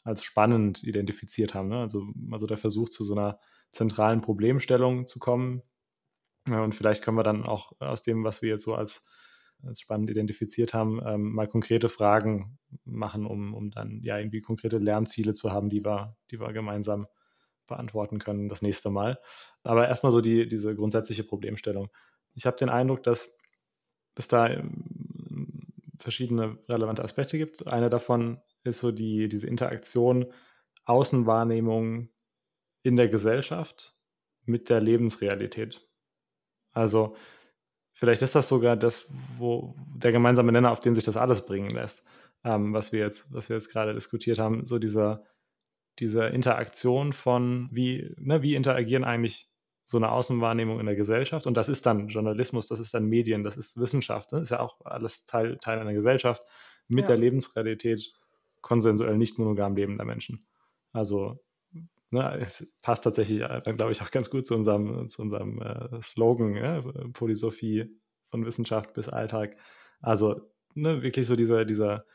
[0.04, 1.70] als spannend identifiziert haben.
[1.70, 1.80] Ne?
[1.80, 3.40] Also, also der Versuch, zu so einer
[3.72, 5.64] zentralen Problemstellung zu kommen,
[6.48, 9.04] und vielleicht können wir dann auch aus dem, was wir jetzt so als,
[9.64, 14.78] als spannend identifiziert haben, ähm, mal konkrete Fragen machen, um, um dann ja irgendwie konkrete
[14.78, 17.08] Lernziele zu haben, die wir, die wir gemeinsam
[17.68, 19.20] beantworten können das nächste Mal.
[19.64, 21.90] Aber erstmal so die, diese grundsätzliche Problemstellung.
[22.34, 23.30] Ich habe den Eindruck, dass
[24.16, 25.66] es da ähm,
[26.00, 27.68] verschiedene relevante Aspekte gibt.
[27.68, 30.32] Einer davon ist so die, diese Interaktion
[30.86, 32.10] Außenwahrnehmung
[32.84, 33.96] in der Gesellschaft
[34.44, 35.88] mit der Lebensrealität.
[36.72, 37.16] Also
[37.96, 41.72] vielleicht ist das sogar das, wo der gemeinsame Nenner, auf den sich das alles bringen
[41.72, 42.04] lässt,
[42.44, 45.24] ähm, was wir jetzt, was wir jetzt gerade diskutiert haben, so dieser,
[45.98, 49.50] diese Interaktion von wie, ne, wie interagieren eigentlich
[49.86, 53.44] so eine Außenwahrnehmung in der Gesellschaft und das ist dann Journalismus, das ist dann Medien,
[53.44, 56.44] das ist Wissenschaft, das ist ja auch alles Teil, Teil einer Gesellschaft
[56.88, 57.10] mit ja.
[57.10, 58.14] der Lebensrealität
[58.62, 60.44] konsensuell nicht monogam lebender Menschen.
[60.92, 61.40] Also
[62.16, 65.62] ne, es passt tatsächlich äh, dann, glaube ich, auch ganz gut zu unserem, zu unserem
[65.62, 66.82] äh, Slogan, ja,
[67.14, 69.58] Polysophie von Wissenschaft bis Alltag.
[70.02, 70.42] Also
[70.74, 72.06] ne, wirklich so diese, diese,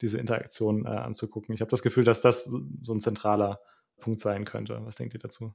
[0.00, 1.54] diese Interaktion äh, anzugucken.
[1.54, 3.60] Ich habe das Gefühl, dass das so ein zentraler
[4.00, 4.80] Punkt sein könnte.
[4.84, 5.54] Was denkt ihr dazu?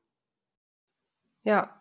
[1.44, 1.77] Ja,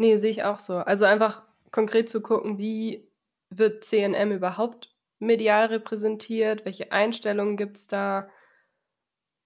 [0.00, 0.78] Nee, sehe ich auch so.
[0.78, 1.42] Also einfach
[1.72, 3.06] konkret zu gucken, wie
[3.50, 8.30] wird CNM überhaupt medial repräsentiert, welche Einstellungen gibt es da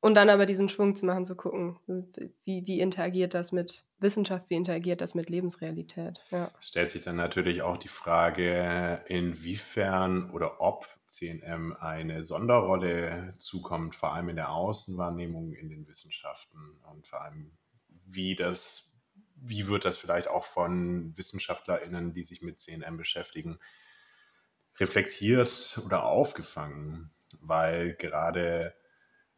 [0.04, 4.50] und dann aber diesen Schwung zu machen, zu gucken, wie, wie interagiert das mit Wissenschaft,
[4.50, 6.20] wie interagiert das mit Lebensrealität.
[6.30, 6.52] Ja.
[6.60, 14.12] Stellt sich dann natürlich auch die Frage, inwiefern oder ob CNM eine Sonderrolle zukommt, vor
[14.12, 17.56] allem in der Außenwahrnehmung in den Wissenschaften und vor allem,
[18.04, 19.00] wie das
[19.36, 23.58] wie wird das vielleicht auch von WissenschaftlerInnen, die sich mit CNM beschäftigen,
[24.78, 27.10] reflektiert oder aufgefangen?
[27.40, 28.74] Weil gerade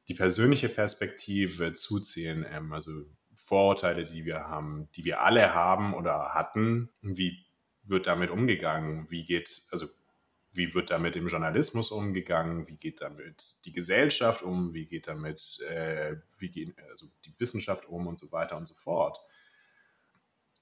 [0.08, 2.90] die persönliche Perspektive zu CNM, also
[3.34, 7.44] Vorurteile, die wir haben, die wir alle haben oder hatten, wie
[7.82, 9.10] wird damit umgegangen?
[9.10, 9.86] Wie geht, also
[10.52, 12.66] wie wird damit im Journalismus umgegangen?
[12.66, 14.72] Wie geht damit die Gesellschaft um?
[14.72, 18.74] Wie geht damit äh, wie geht, also die Wissenschaft um und so weiter und so
[18.74, 19.18] fort?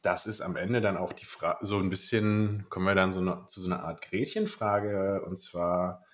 [0.05, 3.21] das ist am Ende dann auch die Frage, so ein bisschen, kommen wir dann so
[3.21, 6.05] eine, zu so einer Art Gretchenfrage, und zwar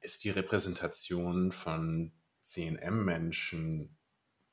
[0.00, 2.12] ist die Repräsentation von
[2.44, 3.96] CNM-Menschen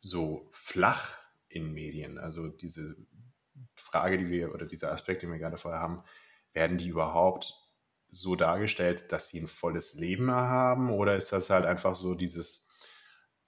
[0.01, 2.17] so flach in Medien?
[2.17, 2.95] Also diese
[3.75, 6.03] Frage, die wir, oder dieser Aspekt, den wir gerade vorher haben,
[6.53, 7.53] werden die überhaupt
[8.09, 10.91] so dargestellt, dass sie ein volles Leben haben?
[10.91, 12.71] Oder ist das halt einfach so dieses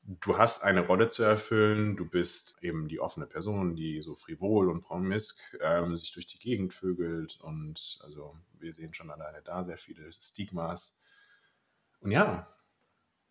[0.03, 4.70] du hast eine Rolle zu erfüllen, du bist eben die offene Person, die so frivol
[4.70, 9.64] und promisk ähm, sich durch die Gegend vögelt und also wir sehen schon alleine da
[9.64, 10.99] sehr viele Stigmas.
[12.02, 12.48] Und ja,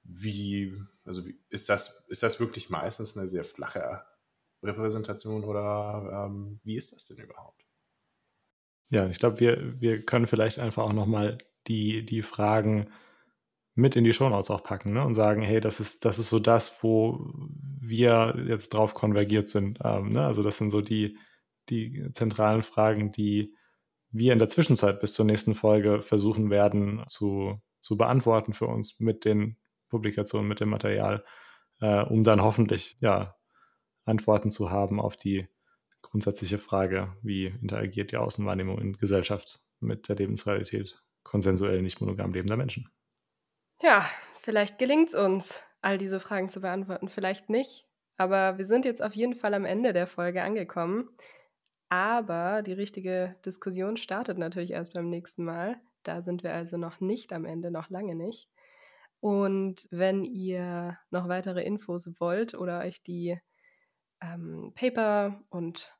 [0.05, 0.75] wie,
[1.05, 4.03] also wie, ist, das, ist das wirklich meistens eine sehr flache
[4.63, 7.65] Repräsentation oder ähm, wie ist das denn überhaupt?
[8.91, 12.91] Ja, ich glaube, wir, wir können vielleicht einfach auch nochmal die, die Fragen
[13.75, 15.05] mit in die Shownotes auch packen ne?
[15.05, 17.33] und sagen, hey, das ist, das ist so das, wo
[17.81, 19.79] wir jetzt drauf konvergiert sind.
[19.83, 20.27] Ähm, ne?
[20.27, 21.17] Also das sind so die,
[21.71, 23.55] die zentralen Fragen, die
[24.11, 29.01] wir in der Zwischenzeit bis zur nächsten Folge versuchen werden zu, zu beantworten für uns
[29.01, 29.57] mit den
[29.93, 31.25] Publikationen, mit dem Material,
[31.81, 33.37] äh, um dann hoffentlich ja,
[34.05, 35.47] Antworten zu haben auf die
[36.01, 42.57] grundsätzliche Frage, wie interagiert die Außenwahrnehmung in Gesellschaft mit der Lebensrealität konsensuell nicht monogam lebender
[42.57, 42.89] Menschen.
[43.81, 44.09] Ja,
[44.39, 47.87] vielleicht gelingt es uns, all diese Fragen zu beantworten, vielleicht nicht.
[48.17, 51.09] Aber wir sind jetzt auf jeden Fall am Ende der Folge angekommen.
[51.89, 55.81] Aber die richtige Diskussion startet natürlich erst beim nächsten Mal.
[56.03, 58.49] Da sind wir also noch nicht am Ende, noch lange nicht.
[59.23, 63.39] Und wenn ihr noch weitere Infos wollt oder euch die
[64.21, 65.97] ähm, Paper und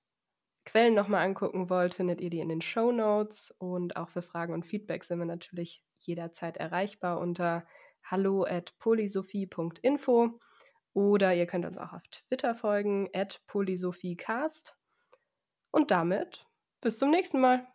[0.65, 3.55] Quellen nochmal angucken wollt, findet ihr die in den Show Notes.
[3.59, 7.65] Und auch für Fragen und Feedback sind wir natürlich jederzeit erreichbar unter
[8.03, 10.41] hallo at polysophie.info
[10.93, 14.77] oder ihr könnt uns auch auf Twitter folgen at polysophiecast.
[15.71, 16.45] Und damit
[16.81, 17.69] bis zum nächsten Mal.